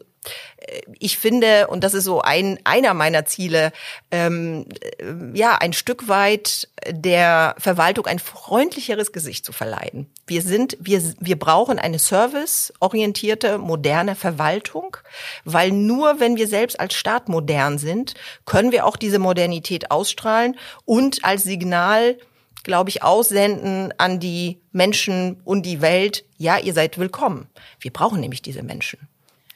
ich 0.99 1.17
finde, 1.17 1.67
und 1.67 1.83
das 1.83 1.93
ist 1.93 2.03
so 2.03 2.21
ein 2.21 2.59
einer 2.63 2.93
meiner 2.93 3.25
Ziele, 3.25 3.71
ähm, 4.11 4.65
äh, 4.81 5.37
ja, 5.37 5.55
ein 5.55 5.73
Stück 5.73 6.07
weit 6.07 6.67
der 6.89 7.55
Verwaltung 7.57 8.05
ein 8.05 8.19
freundlicheres 8.19 9.11
Gesicht 9.11 9.45
zu 9.45 9.51
verleihen. 9.51 10.07
Wir 10.25 10.41
sind, 10.41 10.77
wir, 10.79 11.01
wir 11.19 11.37
brauchen 11.37 11.79
eine 11.79 11.99
serviceorientierte, 11.99 13.57
moderne 13.57 14.15
Verwaltung, 14.15 14.97
weil 15.45 15.71
nur 15.71 16.19
wenn 16.19 16.37
wir 16.37 16.47
selbst 16.47 16.79
als 16.79 16.95
Staat 16.95 17.29
modern 17.29 17.77
sind, 17.77 18.13
können 18.45 18.71
wir 18.71 18.85
auch 18.85 18.97
diese 18.97 19.19
Modernität 19.19 19.91
ausstrahlen 19.91 20.57
und 20.85 21.23
als 21.23 21.43
Signal 21.43 22.17
glaube 22.63 22.89
ich, 22.89 23.01
aussenden 23.01 23.93
an 23.97 24.19
die 24.19 24.59
Menschen 24.73 25.39
und 25.45 25.65
die 25.65 25.79
Welt, 25.79 26.25
ja, 26.37 26.57
ihr 26.57 26.73
seid 26.73 26.97
willkommen. 26.97 27.47
Wir 27.79 27.93
brauchen 27.93 28.19
nämlich 28.19 28.41
diese 28.41 28.61
Menschen 28.61 29.07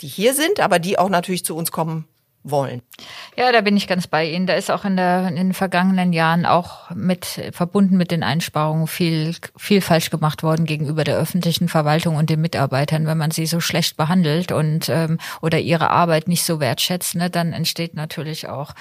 die 0.02 0.08
hier 0.08 0.34
sind, 0.34 0.60
aber 0.60 0.80
die 0.80 0.98
auch 0.98 1.10
natürlich 1.10 1.46
zu 1.46 1.56
uns 1.56 1.72
kommen 1.72 2.06
wollen. 2.44 2.82
Ja, 3.38 3.52
da 3.52 3.62
bin 3.62 3.78
ich 3.78 3.88
ganz 3.88 4.08
bei 4.08 4.28
Ihnen. 4.28 4.48
Da 4.48 4.54
ist 4.54 4.72
auch 4.72 4.84
in, 4.84 4.98
der, 4.98 5.28
in 5.28 5.36
den 5.36 5.54
vergangenen 5.54 6.12
Jahren 6.12 6.46
auch 6.46 6.90
mit 6.92 7.26
verbunden 7.52 7.98
mit 7.98 8.12
den 8.12 8.24
Einsparungen 8.24 8.88
viel 8.88 9.36
viel 9.58 9.82
falsch 9.82 10.10
gemacht 10.10 10.42
worden 10.44 10.66
gegenüber 10.66 11.04
der 11.04 11.18
öffentlichen 11.18 11.70
Verwaltung 11.70 12.16
und 12.16 12.30
den 12.30 12.42
Mitarbeitern. 12.42 13.06
Wenn 13.06 13.18
man 13.18 13.32
sie 13.32 13.46
so 13.46 13.60
schlecht 13.60 13.96
behandelt 13.98 14.52
und 14.52 14.90
ähm, 14.90 15.20
oder 15.42 15.60
ihre 15.60 15.92
Arbeit 15.92 16.28
nicht 16.28 16.44
so 16.44 16.60
wertschätzt, 16.60 17.16
ne, 17.16 17.30
dann 17.30 17.54
entsteht 17.54 17.94
natürlich 17.94 18.50
auch 18.50 18.74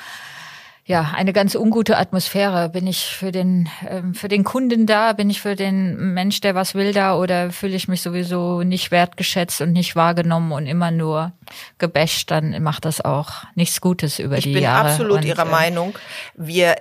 ja, 0.87 1.13
eine 1.15 1.33
ganz 1.33 1.55
ungute 1.55 1.99
Atmosphäre. 1.99 2.69
Bin 2.71 2.87
ich 2.87 3.05
für 3.05 3.31
den, 3.31 3.69
ähm, 3.87 4.15
für 4.15 4.29
den 4.29 4.45
Kunden 4.45 4.87
da? 4.87 5.13
Bin 5.13 5.31
ich 5.31 5.41
für 5.41 5.55
den 5.55 6.15
Mensch, 6.15 6.41
der 6.41 6.55
was 6.55 6.75
will 6.75 6.93
da? 6.93 7.17
Oder 7.17 7.53
fühle 7.53 7.77
ich 7.77 7.87
mich 7.87 8.03
sowieso 8.03 8.63
nicht 8.63 8.91
wertgeschätzt 8.91 9.61
und 9.61 9.73
nicht 9.73 9.95
wahrgenommen 9.95 10.53
und 10.53 10.67
immer 10.67 10.91
nur 10.91 11.33
gebasht? 11.79 12.31
Dann 12.31 12.61
macht 12.63 12.87
das 12.87 13.01
auch 13.01 13.31
nichts 13.55 13.81
Gutes 13.81 14.19
über 14.19 14.39
ich 14.39 14.45
die 14.45 14.53
Jahre. 14.53 14.89
Ich 14.91 14.97
bin 14.97 15.05
absolut 15.05 15.19
und, 15.19 15.25
Ihrer 15.27 15.47
äh, 15.47 15.51
Meinung. 15.51 15.95
Wir, 16.35 16.77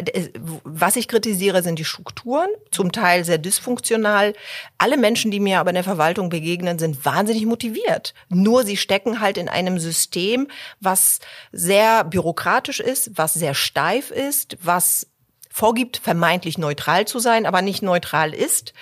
was 0.64 0.96
ich 0.96 1.08
kritisiere, 1.08 1.62
sind 1.62 1.78
die 1.78 1.86
Strukturen, 1.86 2.48
zum 2.72 2.92
Teil 2.92 3.26
sehr 3.26 3.38
dysfunktional. 3.38 4.34
Alle 4.78 4.98
Menschen, 4.98 5.30
die 5.30 5.40
mir 5.40 5.60
aber 5.60 5.72
in 5.72 5.76
der 5.76 5.84
Verwaltung 5.84 6.30
begegnen, 6.30 6.80
sind 6.80 7.06
wahnsinnig 7.06 7.46
motiviert. 7.46 8.14
Nur 8.30 8.64
sie 8.64 8.78
stecken 8.78 9.20
halt 9.20 9.38
in 9.38 9.50
einem 9.50 9.78
System, 9.78 10.48
was 10.80 11.20
sehr 11.52 12.06
bürokratisch 12.06 12.80
ist, 12.80 13.12
was 13.16 13.34
sehr 13.34 13.54
steif 13.54 13.89
steif 13.90 14.12
ist, 14.12 14.58
was 14.62 15.08
vorgibt, 15.52 15.98
vermeintlich 15.98 16.58
neutral 16.58 17.06
zu 17.06 17.20
sein, 17.20 17.46
aber 17.46 17.62
nicht 17.62 17.82
neutral 17.82 18.34
ist 18.34 18.74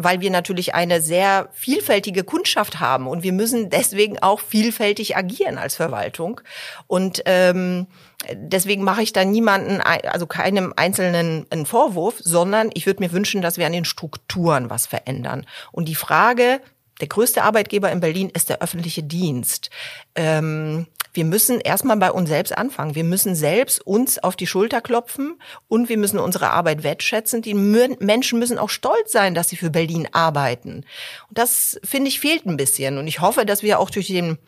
weil 0.00 0.20
wir 0.20 0.30
natürlich 0.30 0.76
eine 0.76 1.00
sehr 1.00 1.48
vielfältige 1.52 2.22
Kundschaft 2.22 2.78
haben 2.78 3.08
und 3.08 3.24
wir 3.24 3.32
müssen 3.32 3.68
deswegen 3.68 4.20
auch 4.20 4.38
vielfältig 4.38 5.16
agieren 5.16 5.58
als 5.58 5.74
Verwaltung. 5.74 6.40
Und 6.86 7.22
ähm, 7.24 7.88
deswegen 8.32 8.84
mache 8.84 9.02
ich 9.02 9.12
da 9.12 9.24
niemanden, 9.24 9.80
also 9.80 10.28
keinem 10.28 10.72
Einzelnen 10.76 11.46
einen 11.50 11.66
Vorwurf, 11.66 12.20
sondern 12.20 12.70
ich 12.74 12.86
würde 12.86 13.02
mir 13.02 13.10
wünschen, 13.10 13.42
dass 13.42 13.56
wir 13.56 13.66
an 13.66 13.72
den 13.72 13.84
Strukturen 13.84 14.70
was 14.70 14.86
verändern. 14.86 15.46
Und 15.72 15.88
die 15.88 15.96
Frage, 15.96 16.60
der 17.00 17.08
größte 17.08 17.42
Arbeitgeber 17.42 17.90
in 17.90 17.98
Berlin 17.98 18.30
ist 18.32 18.50
der 18.50 18.62
öffentliche 18.62 19.02
Dienst. 19.02 19.70
Ähm, 20.14 20.86
wir 21.18 21.24
müssen 21.24 21.60
erstmal 21.60 21.96
bei 21.96 22.12
uns 22.12 22.28
selbst 22.28 22.56
anfangen. 22.56 22.94
Wir 22.94 23.02
müssen 23.02 23.34
selbst 23.34 23.84
uns 23.84 24.20
auf 24.20 24.36
die 24.36 24.46
Schulter 24.46 24.80
klopfen 24.80 25.34
und 25.66 25.88
wir 25.88 25.98
müssen 25.98 26.20
unsere 26.20 26.50
Arbeit 26.50 26.84
wertschätzen. 26.84 27.42
Die 27.42 27.54
Menschen 27.54 28.38
müssen 28.38 28.56
auch 28.56 28.70
stolz 28.70 29.10
sein, 29.10 29.34
dass 29.34 29.48
sie 29.48 29.56
für 29.56 29.70
Berlin 29.70 30.06
arbeiten. 30.12 30.84
Und 31.28 31.36
das, 31.36 31.80
finde 31.82 32.06
ich, 32.06 32.20
fehlt 32.20 32.46
ein 32.46 32.56
bisschen. 32.56 32.98
Und 32.98 33.08
ich 33.08 33.20
hoffe, 33.20 33.44
dass 33.44 33.64
wir 33.64 33.80
auch 33.80 33.90
durch 33.90 34.06
den 34.06 34.38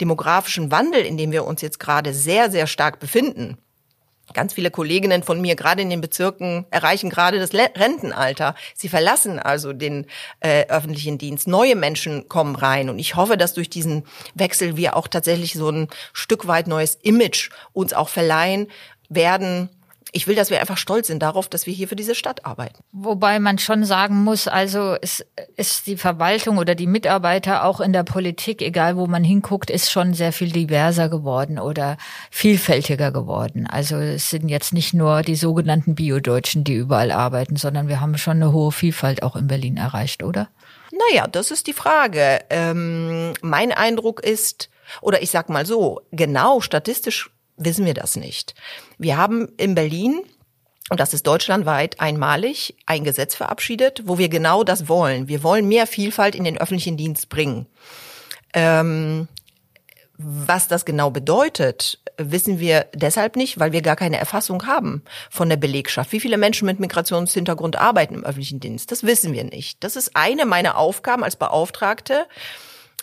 demografischen 0.00 0.70
Wandel, 0.70 1.04
in 1.04 1.16
dem 1.16 1.32
wir 1.32 1.44
uns 1.44 1.62
jetzt 1.62 1.80
gerade 1.80 2.14
sehr, 2.14 2.48
sehr 2.48 2.68
stark 2.68 3.00
befinden, 3.00 3.58
Ganz 4.32 4.54
viele 4.54 4.70
Kolleginnen 4.70 5.22
von 5.22 5.40
mir, 5.40 5.56
gerade 5.56 5.82
in 5.82 5.90
den 5.90 6.00
Bezirken, 6.00 6.66
erreichen 6.70 7.10
gerade 7.10 7.38
das 7.38 7.52
Rentenalter. 7.54 8.54
Sie 8.74 8.88
verlassen 8.88 9.38
also 9.38 9.72
den 9.72 10.06
äh, 10.40 10.66
öffentlichen 10.66 11.18
Dienst. 11.18 11.48
Neue 11.48 11.76
Menschen 11.76 12.28
kommen 12.28 12.54
rein. 12.54 12.90
Und 12.90 12.98
ich 12.98 13.16
hoffe, 13.16 13.36
dass 13.36 13.54
durch 13.54 13.70
diesen 13.70 14.04
Wechsel 14.34 14.76
wir 14.76 14.96
auch 14.96 15.08
tatsächlich 15.08 15.54
so 15.54 15.70
ein 15.70 15.88
Stück 16.12 16.46
weit 16.46 16.66
neues 16.66 16.96
Image 17.02 17.50
uns 17.72 17.92
auch 17.92 18.08
verleihen 18.08 18.68
werden 19.08 19.68
ich 20.12 20.26
will, 20.26 20.34
dass 20.34 20.50
wir 20.50 20.60
einfach 20.60 20.76
stolz 20.76 21.06
sind 21.06 21.22
darauf, 21.22 21.48
dass 21.48 21.66
wir 21.66 21.74
hier 21.74 21.88
für 21.88 21.96
diese 21.96 22.14
Stadt 22.14 22.44
arbeiten. 22.44 22.82
Wobei 22.92 23.38
man 23.38 23.58
schon 23.58 23.84
sagen 23.84 24.16
muss, 24.24 24.48
also 24.48 24.96
es 25.00 25.24
ist 25.56 25.86
die 25.86 25.96
Verwaltung 25.96 26.58
oder 26.58 26.74
die 26.74 26.86
Mitarbeiter 26.86 27.64
auch 27.64 27.80
in 27.80 27.92
der 27.92 28.04
Politik, 28.04 28.62
egal 28.62 28.96
wo 28.96 29.06
man 29.06 29.24
hinguckt, 29.24 29.70
ist 29.70 29.90
schon 29.90 30.14
sehr 30.14 30.32
viel 30.32 30.50
diverser 30.50 31.08
geworden 31.08 31.58
oder 31.58 31.96
vielfältiger 32.30 33.12
geworden. 33.12 33.66
Also 33.66 33.96
es 33.96 34.30
sind 34.30 34.48
jetzt 34.48 34.72
nicht 34.72 34.94
nur 34.94 35.22
die 35.22 35.36
sogenannten 35.36 35.94
Bio-Deutschen, 35.94 36.64
die 36.64 36.74
überall 36.74 37.10
arbeiten, 37.10 37.56
sondern 37.56 37.88
wir 37.88 38.00
haben 38.00 38.18
schon 38.18 38.36
eine 38.36 38.52
hohe 38.52 38.72
Vielfalt 38.72 39.22
auch 39.22 39.36
in 39.36 39.46
Berlin 39.46 39.76
erreicht, 39.76 40.22
oder? 40.22 40.48
Naja, 40.92 41.26
das 41.26 41.50
ist 41.50 41.66
die 41.66 41.72
Frage. 41.72 42.40
Ähm, 42.50 43.32
mein 43.42 43.72
Eindruck 43.72 44.20
ist, 44.20 44.70
oder 45.00 45.22
ich 45.22 45.30
sag 45.30 45.48
mal 45.48 45.66
so, 45.66 46.00
genau 46.10 46.60
statistisch 46.60 47.30
wissen 47.60 47.86
wir 47.86 47.94
das 47.94 48.16
nicht. 48.16 48.54
Wir 48.98 49.16
haben 49.16 49.48
in 49.56 49.74
Berlin 49.74 50.20
und 50.90 50.98
das 50.98 51.14
ist 51.14 51.26
deutschlandweit 51.26 52.00
einmalig 52.00 52.74
ein 52.86 53.04
Gesetz 53.04 53.36
verabschiedet, 53.36 54.02
wo 54.06 54.18
wir 54.18 54.28
genau 54.28 54.64
das 54.64 54.88
wollen. 54.88 55.28
Wir 55.28 55.42
wollen 55.42 55.68
mehr 55.68 55.86
Vielfalt 55.86 56.34
in 56.34 56.44
den 56.44 56.58
öffentlichen 56.58 56.96
Dienst 56.96 57.28
bringen. 57.28 57.66
Ähm, 58.54 59.28
was 60.16 60.68
das 60.68 60.84
genau 60.84 61.10
bedeutet, 61.10 62.00
wissen 62.18 62.58
wir 62.58 62.86
deshalb 62.94 63.36
nicht, 63.36 63.58
weil 63.58 63.72
wir 63.72 63.82
gar 63.82 63.96
keine 63.96 64.18
Erfassung 64.18 64.66
haben 64.66 65.02
von 65.30 65.48
der 65.48 65.56
Belegschaft. 65.56 66.12
Wie 66.12 66.20
viele 66.20 66.36
Menschen 66.36 66.66
mit 66.66 66.80
Migrationshintergrund 66.80 67.76
arbeiten 67.76 68.14
im 68.14 68.24
öffentlichen 68.24 68.60
Dienst? 68.60 68.90
Das 68.90 69.04
wissen 69.04 69.32
wir 69.32 69.44
nicht. 69.44 69.82
Das 69.82 69.96
ist 69.96 70.10
eine 70.14 70.44
meiner 70.44 70.76
Aufgaben 70.76 71.24
als 71.24 71.36
Beauftragte, 71.36 72.26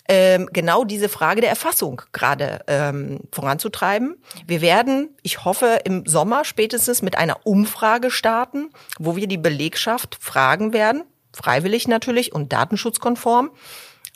ähm, 0.08 0.50
genau 0.52 0.84
diese 0.84 1.10
Frage 1.10 1.42
der 1.42 1.50
Erfassung 1.50 2.02
gerade 2.12 2.62
ähm, 2.68 3.20
voranzutreiben. 3.32 4.16
Wir 4.46 4.62
werden, 4.62 5.10
ich 5.22 5.44
hoffe, 5.44 5.80
im 5.84 6.06
Sommer 6.06 6.46
spätestens 6.46 7.02
mit 7.02 7.18
einer 7.18 7.46
Umfrage 7.46 8.12
starten, 8.12 8.70
wo 9.00 9.16
wir 9.16 9.28
die 9.28 9.38
Belegschaft 9.38 10.18
fragen 10.20 10.74
werden, 10.74 11.04
freiwillig 11.34 11.88
natürlich 11.88 12.34
und 12.34 12.54
datenschutzkonform, 12.54 13.52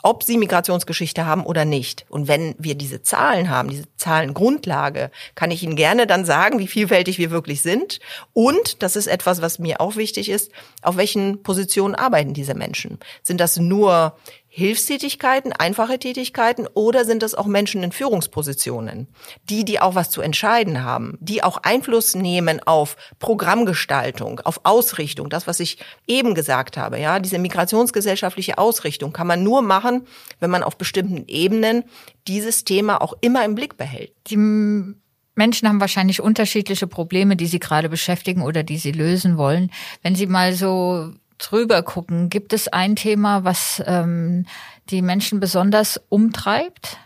ob 0.04 0.24
sie 0.24 0.38
Migrationsgeschichte 0.38 1.26
haben 1.26 1.46
oder 1.46 1.66
nicht. 1.66 2.06
Und 2.10 2.28
wenn 2.28 2.56
wir 2.58 2.76
diese 2.76 3.04
Zahlen 3.04 3.50
haben, 3.50 3.70
diese 3.70 3.86
Zahlengrundlage, 3.98 5.12
kann 5.36 5.52
ich 5.52 5.64
Ihnen 5.64 5.76
gerne 5.76 6.08
dann 6.08 6.26
sagen, 6.26 6.60
wie 6.60 6.68
vielfältig 6.68 7.18
wir 7.18 7.32
wirklich 7.32 7.62
sind. 7.62 8.00
Und, 8.34 8.82
das 8.82 8.96
ist 8.96 9.08
etwas, 9.08 9.42
was 9.42 9.60
mir 9.60 9.80
auch 9.80 9.96
wichtig 9.96 10.30
ist, 10.30 10.52
auf 10.82 10.98
welchen 10.98 11.44
Positionen 11.44 11.96
arbeiten 11.96 12.34
diese 12.34 12.56
Menschen? 12.56 13.00
Sind 13.22 13.40
das 13.40 13.58
nur 13.58 14.18
Hilfstätigkeiten, 14.54 15.54
einfache 15.54 15.98
Tätigkeiten 15.98 16.68
oder 16.74 17.06
sind 17.06 17.24
das 17.24 17.36
auch 17.36 17.46
Menschen 17.46 17.84
in 17.84 17.94
Führungspositionen, 17.94 19.08
die, 19.50 19.64
die 19.64 19.80
auch 19.80 19.96
was 19.96 20.10
zu 20.10 20.20
entscheiden 20.20 20.84
haben, 20.84 21.18
die 21.22 21.42
auch 21.42 21.56
Einfluss 21.64 22.16
nehmen 22.16 22.60
auf 22.60 22.98
Programmgestaltung, 23.20 24.42
auf 24.42 24.60
Ausrichtung, 24.64 25.30
das, 25.30 25.48
was 25.48 25.62
ich 25.62 25.78
eben 26.06 26.36
gesagt 26.36 26.76
habe, 26.76 27.00
ja, 27.00 27.20
diese 27.20 27.40
migrationsgesellschaftliche 27.40 28.58
Ausrichtung 28.58 29.14
kann 29.14 29.26
man 29.26 29.42
nur 29.42 29.62
machen, 29.62 30.06
wenn 30.42 30.50
man 30.50 30.64
auf 30.64 30.78
bestimmten 30.78 31.24
Ebenen 31.28 31.86
dieses 32.28 32.66
Thema 32.66 33.02
auch 33.02 33.14
immer 33.22 33.46
im 33.46 33.56
Blick 33.56 33.78
behält. 33.78 34.12
Die 34.28 34.36
Menschen 34.36 35.70
haben 35.70 35.80
wahrscheinlich 35.80 36.22
unterschiedliche 36.22 36.88
Probleme, 36.88 37.38
die 37.38 37.48
sie 37.48 37.60
gerade 37.60 37.88
beschäftigen 37.88 38.42
oder 38.42 38.64
die 38.64 38.78
sie 38.78 38.92
lösen 38.92 39.38
wollen. 39.38 39.72
Wenn 40.04 40.14
Sie 40.14 40.28
mal 40.28 40.54
so 40.54 41.14
drüber 41.42 41.84
gucken, 41.84 42.30
gibt 42.30 42.54
es 42.54 42.68
ein 42.68 42.96
Thema, 42.96 43.44
was 43.44 43.82
ähm, 43.86 44.46
die 44.90 45.02
Menschen 45.02 45.40
besonders 45.40 46.00
umtreibt? 46.10 46.98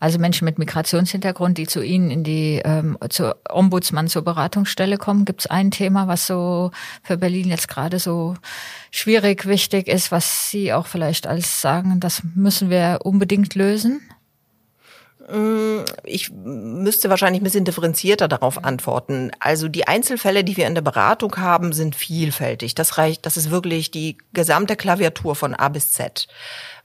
Also 0.00 0.20
Menschen 0.20 0.44
mit 0.44 0.58
Migrationshintergrund, 0.58 1.58
die 1.58 1.66
zu 1.66 1.82
Ihnen 1.82 2.10
in 2.10 2.22
die 2.22 2.62
ähm, 2.64 2.96
zur 3.10 3.36
Ombudsmann 3.48 4.06
zur 4.06 4.22
Beratungsstelle 4.22 4.96
kommen, 4.96 5.24
gibt 5.24 5.40
es 5.40 5.46
ein 5.48 5.72
Thema, 5.72 6.06
was 6.06 6.26
so 6.26 6.70
für 7.02 7.16
Berlin 7.16 7.48
jetzt 7.48 7.66
gerade 7.66 7.98
so 7.98 8.36
schwierig, 8.92 9.46
wichtig 9.46 9.88
ist, 9.88 10.12
was 10.12 10.50
Sie 10.50 10.72
auch 10.72 10.86
vielleicht 10.86 11.26
als 11.26 11.60
sagen, 11.60 11.98
das 11.98 12.22
müssen 12.36 12.70
wir 12.70 13.00
unbedingt 13.02 13.56
lösen? 13.56 14.00
Mm, 15.30 15.84
ich 16.04 16.30
müsste 16.32 17.10
wahrscheinlich 17.10 17.40
ein 17.40 17.44
bisschen 17.44 17.64
differenzierter 17.64 18.28
darauf 18.28 18.64
antworten. 18.64 19.30
Also 19.40 19.68
die 19.68 19.86
Einzelfälle, 19.86 20.44
die 20.44 20.56
wir 20.56 20.66
in 20.66 20.74
der 20.74 20.82
Beratung 20.82 21.36
haben, 21.36 21.72
sind 21.72 21.94
vielfältig. 21.96 22.74
Das 22.74 22.98
reicht, 22.98 23.26
das 23.26 23.36
ist 23.36 23.50
wirklich 23.50 23.90
die 23.90 24.16
gesamte 24.32 24.76
Klaviatur 24.76 25.34
von 25.34 25.54
A 25.54 25.68
bis 25.68 25.92
Z. 25.92 26.28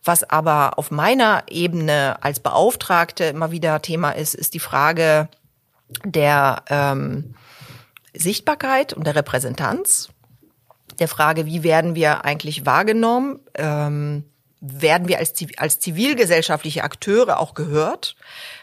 Was 0.04 0.30
aber 0.30 0.78
auf 0.78 0.92
meiner 0.92 1.44
Ebene 1.50 2.18
als 2.22 2.42
Beauftragte 2.42 3.26
immer 3.26 3.52
wieder 3.52 3.82
Thema 3.82 4.12
ist, 4.12 4.34
ist 4.34 4.54
die 4.54 4.60
Frage 4.60 5.30
der 6.04 6.64
ähm, 6.70 7.36
Sichtbarkeit 8.14 8.94
und 8.94 9.08
der 9.08 9.16
Repräsentanz. 9.16 10.10
Der 11.00 11.08
Frage, 11.08 11.46
wie 11.46 11.64
werden 11.64 11.96
wir 11.96 12.26
eigentlich 12.26 12.66
wahrgenommen? 12.66 13.40
Ähm, 13.56 14.26
werden 14.63 15.10
wir 15.10 15.19
als, 15.19 15.34
als 15.58 15.80
zivilgesellschaftliche 15.80 16.84
Akteure 16.84 17.39
auch 17.39 17.54
gehört? 17.54 18.15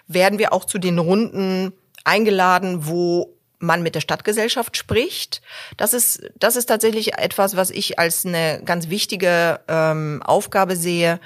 Werden 0.06 0.38
wir 0.38 0.52
auch 0.52 0.64
zu 0.64 0.78
den 0.78 0.98
Runden 0.98 1.72
eingeladen, 2.04 2.86
wo 2.86 3.36
man 3.58 3.82
mit 3.82 3.94
der 3.94 4.00
Stadtgesellschaft 4.00 4.78
spricht. 4.78 5.42
Das 5.76 5.92
ist, 5.92 6.22
das 6.38 6.56
ist 6.56 6.66
tatsächlich 6.66 7.18
etwas, 7.18 7.56
was 7.56 7.70
ich 7.70 7.98
als 7.98 8.24
eine 8.24 8.62
ganz 8.64 8.88
wichtige 8.88 9.60
ähm, 9.68 10.22
Aufgabe 10.24 10.76
sehe. 10.76 11.20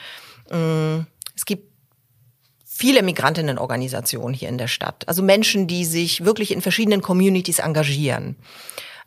Mm, 0.50 1.02
es 1.36 1.44
gibt 1.44 1.70
viele 2.64 3.04
Migrantinnenorganisationen 3.04 4.34
hier 4.34 4.48
in 4.48 4.58
der 4.58 4.66
Stadt, 4.66 5.06
also 5.06 5.22
Menschen, 5.22 5.68
die 5.68 5.84
sich 5.84 6.24
wirklich 6.24 6.50
in 6.50 6.60
verschiedenen 6.60 7.02
Communities 7.02 7.60
engagieren. 7.60 8.34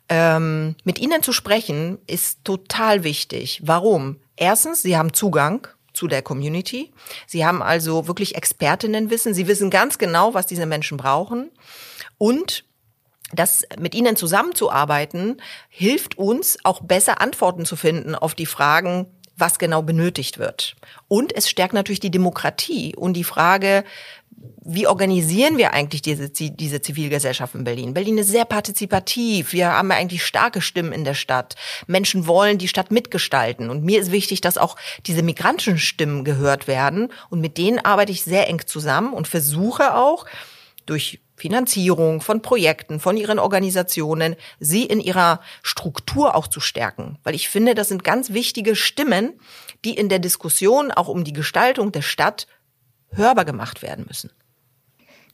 Ähm, 0.08 0.74
mit 0.84 0.98
ihnen 0.98 1.22
zu 1.22 1.34
sprechen 1.34 1.98
ist 2.06 2.42
total 2.44 3.04
wichtig. 3.04 3.60
Warum? 3.62 4.16
Erstens, 4.38 4.82
sie 4.82 4.96
haben 4.96 5.12
Zugang 5.12 5.66
zu 5.92 6.06
der 6.06 6.22
Community. 6.22 6.92
Sie 7.26 7.44
haben 7.44 7.62
also 7.62 8.06
wirklich 8.06 8.36
Expertinnenwissen. 8.36 9.34
Sie 9.34 9.48
wissen 9.48 9.68
ganz 9.68 9.98
genau, 9.98 10.32
was 10.34 10.46
diese 10.46 10.66
Menschen 10.66 10.96
brauchen. 10.96 11.50
Und 12.18 12.64
das 13.32 13.64
mit 13.78 13.94
ihnen 13.94 14.16
zusammenzuarbeiten 14.16 15.42
hilft 15.68 16.16
uns 16.16 16.58
auch 16.62 16.80
besser 16.80 17.20
Antworten 17.20 17.66
zu 17.66 17.76
finden 17.76 18.14
auf 18.14 18.34
die 18.34 18.46
Fragen, 18.46 19.06
was 19.36 19.58
genau 19.58 19.82
benötigt 19.82 20.38
wird. 20.38 20.76
Und 21.06 21.36
es 21.36 21.48
stärkt 21.48 21.74
natürlich 21.74 22.00
die 22.00 22.10
Demokratie 22.10 22.96
und 22.96 23.14
die 23.14 23.24
Frage, 23.24 23.84
wie 24.70 24.86
organisieren 24.86 25.56
wir 25.56 25.72
eigentlich 25.72 26.02
diese, 26.02 26.28
diese 26.28 26.82
Zivilgesellschaft 26.82 27.54
in 27.54 27.64
Berlin? 27.64 27.94
Berlin 27.94 28.18
ist 28.18 28.28
sehr 28.28 28.44
partizipativ. 28.44 29.52
Wir 29.52 29.72
haben 29.72 29.90
eigentlich 29.90 30.24
starke 30.24 30.60
Stimmen 30.60 30.92
in 30.92 31.04
der 31.04 31.14
Stadt. 31.14 31.54
Menschen 31.86 32.26
wollen 32.26 32.58
die 32.58 32.68
Stadt 32.68 32.90
mitgestalten. 32.90 33.70
Und 33.70 33.82
mir 33.82 34.00
ist 34.00 34.12
wichtig, 34.12 34.42
dass 34.42 34.58
auch 34.58 34.76
diese 35.06 35.22
migrantischen 35.22 35.78
Stimmen 35.78 36.22
gehört 36.22 36.68
werden. 36.68 37.08
Und 37.30 37.40
mit 37.40 37.56
denen 37.56 37.78
arbeite 37.78 38.12
ich 38.12 38.22
sehr 38.22 38.48
eng 38.48 38.60
zusammen 38.66 39.14
und 39.14 39.26
versuche 39.26 39.94
auch 39.94 40.26
durch 40.84 41.20
Finanzierung 41.34 42.20
von 42.20 42.42
Projekten, 42.42 43.00
von 43.00 43.16
ihren 43.16 43.38
Organisationen, 43.38 44.36
sie 44.58 44.84
in 44.84 45.00
ihrer 45.00 45.40
Struktur 45.62 46.34
auch 46.34 46.48
zu 46.48 46.60
stärken. 46.60 47.18
Weil 47.22 47.34
ich 47.34 47.48
finde, 47.48 47.74
das 47.74 47.88
sind 47.88 48.04
ganz 48.04 48.32
wichtige 48.32 48.76
Stimmen, 48.76 49.40
die 49.84 49.94
in 49.94 50.08
der 50.08 50.18
Diskussion 50.18 50.90
auch 50.90 51.08
um 51.08 51.24
die 51.24 51.32
Gestaltung 51.32 51.92
der 51.92 52.02
Stadt 52.02 52.48
hörbar 53.12 53.44
gemacht 53.44 53.82
werden 53.82 54.04
müssen. 54.06 54.30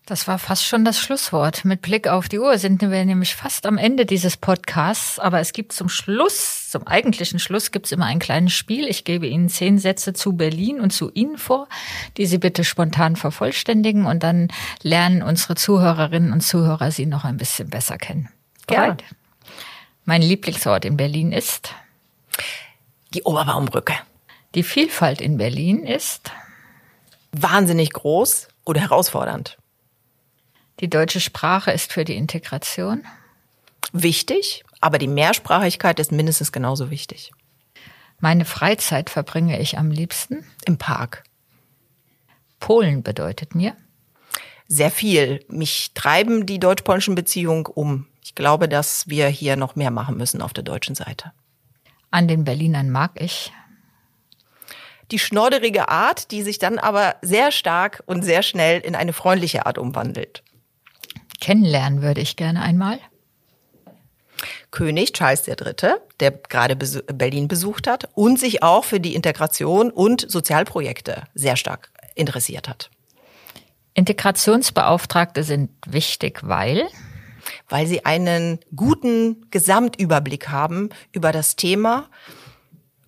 Das 0.07 0.29
war 0.29 0.39
fast 0.39 0.67
schon 0.67 0.85
das 0.85 1.01
Schlusswort. 1.01 1.65
Mit 1.65 1.81
Blick 1.81 2.09
auf 2.09 2.29
die 2.29 2.39
Uhr 2.39 2.59
sind 2.59 2.83
wir 2.83 3.05
nämlich 3.07 3.35
fast 3.35 3.65
am 3.65 3.79
Ende 3.79 4.05
dieses 4.05 4.37
Podcasts. 4.37 5.19
Aber 5.19 5.41
es 5.41 5.55
gibt 5.55 5.73
zum 5.73 5.89
Schluss, 5.89 6.71
zum 6.71 6.87
eigentlichen 6.87 7.39
Schluss, 7.39 7.71
gibt 7.71 7.87
es 7.87 7.93
immer 7.93 8.05
ein 8.05 8.19
kleines 8.19 8.53
Spiel. 8.53 8.87
Ich 8.87 9.05
gebe 9.05 9.27
Ihnen 9.27 9.49
zehn 9.49 9.79
Sätze 9.79 10.13
zu 10.13 10.35
Berlin 10.35 10.79
und 10.79 10.91
zu 10.91 11.11
Ihnen 11.15 11.39
vor, 11.39 11.69
die 12.19 12.27
Sie 12.27 12.37
bitte 12.37 12.65
spontan 12.65 13.17
vervollständigen. 13.17 14.05
Und 14.05 14.23
dann 14.23 14.49
lernen 14.83 15.23
unsere 15.23 15.55
Zuhörerinnen 15.55 16.35
und 16.35 16.43
Zuhörer 16.43 16.91
Sie 16.91 17.07
noch 17.07 17.25
ein 17.25 17.39
bisschen 17.39 17.71
besser 17.71 17.97
kennen. 17.97 18.29
Gerne. 18.67 18.99
Mein 20.05 20.21
Lieblingsort 20.21 20.85
in 20.85 20.99
Berlin 20.99 21.33
ist? 21.33 21.75
Die 23.15 23.23
Oberbaumbrücke. 23.23 23.95
Die 24.55 24.65
Vielfalt 24.65 25.23
in 25.23 25.39
Berlin 25.39 25.87
ist? 25.87 26.31
Wahnsinnig 27.37 27.93
groß 27.93 28.49
oder 28.65 28.81
herausfordernd. 28.81 29.59
Die 30.81 30.91
deutsche 30.91 31.21
Sprache 31.21 31.71
ist 31.71 31.93
für 31.93 32.05
die 32.05 32.17
Integration 32.17 33.05
wichtig, 33.93 34.65
aber 34.81 34.99
die 34.99 35.09
Mehrsprachigkeit 35.09 36.01
ist 36.01 36.13
mindestens 36.13 36.53
genauso 36.53 36.91
wichtig. 36.91 37.33
Meine 38.21 38.45
Freizeit 38.45 39.11
verbringe 39.11 39.61
ich 39.61 39.79
am 39.79 39.91
liebsten 39.91 40.45
im 40.65 40.79
Park. 40.79 41.25
Polen 42.61 43.03
bedeutet 43.03 43.55
mir 43.55 43.77
sehr 44.69 44.91
viel. 44.91 45.45
Mich 45.49 45.93
treiben 45.95 46.47
die 46.47 46.59
deutsch-polnischen 46.59 47.15
Beziehungen 47.15 47.67
um. 47.67 48.07
Ich 48.23 48.35
glaube, 48.35 48.69
dass 48.69 49.09
wir 49.09 49.29
hier 49.29 49.57
noch 49.57 49.77
mehr 49.77 49.91
machen 49.91 50.17
müssen 50.17 50.41
auf 50.41 50.53
der 50.53 50.65
deutschen 50.65 50.95
Seite. 50.95 51.33
An 52.11 52.29
den 52.29 52.45
Berlinern 52.45 52.91
mag 52.91 53.13
ich 53.21 53.53
die 55.11 55.19
schnodderige 55.19 55.89
Art, 55.89 56.31
die 56.31 56.43
sich 56.43 56.59
dann 56.59 56.79
aber 56.79 57.17
sehr 57.23 57.53
stark 57.53 58.03
und 58.07 58.23
sehr 58.23 58.43
schnell 58.43 58.81
in 58.81 58.95
eine 58.95 59.13
freundliche 59.13 59.67
Art 59.67 59.79
umwandelt 59.79 60.43
kennenlernen 61.45 62.01
würde 62.01 62.23
ich 62.23 62.37
gerne 62.37 62.63
einmal? 62.63 62.99
König 64.71 65.13
Charles 65.13 65.47
III., 65.47 65.93
der 66.21 66.31
gerade 66.31 66.75
Berlin 66.75 67.49
besucht 67.49 67.87
hat 67.87 68.09
und 68.15 68.41
sich 68.41 68.63
auch 68.63 68.85
für 68.85 68.99
die 68.99 69.15
Integration 69.15 69.91
und 69.91 70.25
Sozialprojekte 70.29 71.25
sehr 71.35 71.57
stark 71.57 71.91
interessiert 72.15 72.67
hat. 72.67 72.91
Integrationsbeauftragte 73.93 75.45
sind 75.45 75.71
wichtig, 75.87 76.41
weil 76.43 76.89
weil 77.69 77.87
sie 77.87 78.07
einen 78.07 78.59
guten 78.75 79.51
Gesamtüberblick 79.51 80.49
haben 80.49 80.89
über 81.13 81.31
das 81.31 81.57
Thema 81.57 82.09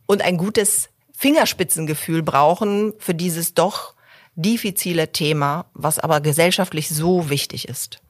und 0.05 0.21
ein 0.21 0.37
gutes 0.37 0.91
Fingerspitzengefühl 1.17 2.23
brauchen 2.23 2.93
für 2.99 3.15
dieses 3.15 3.55
doch 3.55 3.95
diffizile 4.35 5.13
Thema, 5.13 5.65
was 5.73 5.99
aber 5.99 6.21
gesellschaftlich 6.21 6.91
so 6.91 7.31
wichtig 7.31 7.69
ist. 7.69 8.01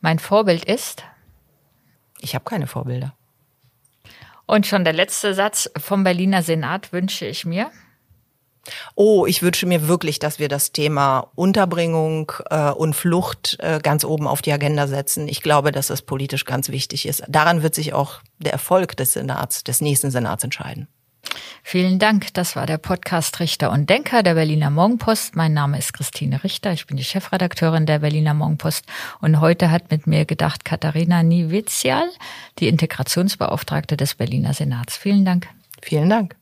Mein 0.00 0.20
Vorbild 0.20 0.64
ist? 0.64 1.02
Ich 2.20 2.36
habe 2.36 2.44
keine 2.44 2.68
Vorbilder. 2.68 3.14
Und 4.46 4.66
schon 4.66 4.84
der 4.84 4.92
letzte 4.92 5.34
Satz 5.34 5.70
vom 5.76 6.04
Berliner 6.04 6.42
Senat 6.42 6.92
wünsche 6.92 7.26
ich 7.26 7.44
mir. 7.44 7.70
Oh, 8.94 9.26
ich 9.26 9.42
wünsche 9.42 9.66
mir 9.66 9.88
wirklich, 9.88 10.20
dass 10.20 10.38
wir 10.38 10.48
das 10.48 10.70
Thema 10.70 11.30
Unterbringung 11.34 12.30
äh, 12.48 12.70
und 12.70 12.94
Flucht 12.94 13.56
äh, 13.58 13.80
ganz 13.82 14.04
oben 14.04 14.28
auf 14.28 14.40
die 14.40 14.52
Agenda 14.52 14.86
setzen. 14.86 15.26
Ich 15.26 15.42
glaube, 15.42 15.72
dass 15.72 15.88
das 15.88 16.02
politisch 16.02 16.44
ganz 16.44 16.68
wichtig 16.68 17.06
ist. 17.06 17.24
Daran 17.26 17.64
wird 17.64 17.74
sich 17.74 17.92
auch 17.92 18.20
der 18.38 18.52
Erfolg 18.52 18.96
des 18.96 19.14
Senats, 19.14 19.64
des 19.64 19.80
nächsten 19.80 20.12
Senats 20.12 20.44
entscheiden. 20.44 20.86
Vielen 21.62 21.98
Dank. 21.98 22.34
Das 22.34 22.56
war 22.56 22.66
der 22.66 22.78
Podcast 22.78 23.40
Richter 23.40 23.70
und 23.70 23.88
Denker 23.88 24.22
der 24.22 24.34
Berliner 24.34 24.70
Morgenpost. 24.70 25.36
Mein 25.36 25.54
Name 25.54 25.78
ist 25.78 25.94
Christine 25.94 26.44
Richter. 26.44 26.72
Ich 26.72 26.86
bin 26.86 26.96
die 26.96 27.04
Chefredakteurin 27.04 27.86
der 27.86 28.00
Berliner 28.00 28.34
Morgenpost. 28.34 28.84
Und 29.20 29.40
heute 29.40 29.70
hat 29.70 29.90
mit 29.90 30.06
mir 30.06 30.24
gedacht 30.24 30.64
Katharina 30.64 31.22
Niewizial, 31.22 32.08
die 32.58 32.68
Integrationsbeauftragte 32.68 33.96
des 33.96 34.14
Berliner 34.16 34.52
Senats. 34.52 34.96
Vielen 34.96 35.24
Dank. 35.24 35.48
Vielen 35.80 36.10
Dank. 36.10 36.36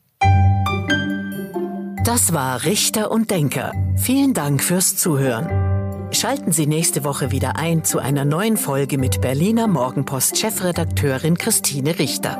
Das 2.03 2.33
war 2.33 2.63
Richter 2.63 3.11
und 3.11 3.31
Denker. 3.31 3.71
Vielen 3.95 4.33
Dank 4.33 4.63
fürs 4.63 4.97
Zuhören. 4.97 5.71
Schalten 6.13 6.51
Sie 6.51 6.67
nächste 6.67 7.05
Woche 7.05 7.31
wieder 7.31 7.55
ein 7.55 7.85
zu 7.85 7.99
einer 7.99 8.25
neuen 8.25 8.57
Folge 8.57 8.97
mit 8.97 9.21
Berliner 9.21 9.67
Morgenpost 9.67 10.37
Chefredakteurin 10.37 11.37
Christine 11.37 11.97
Richter. 11.99 12.37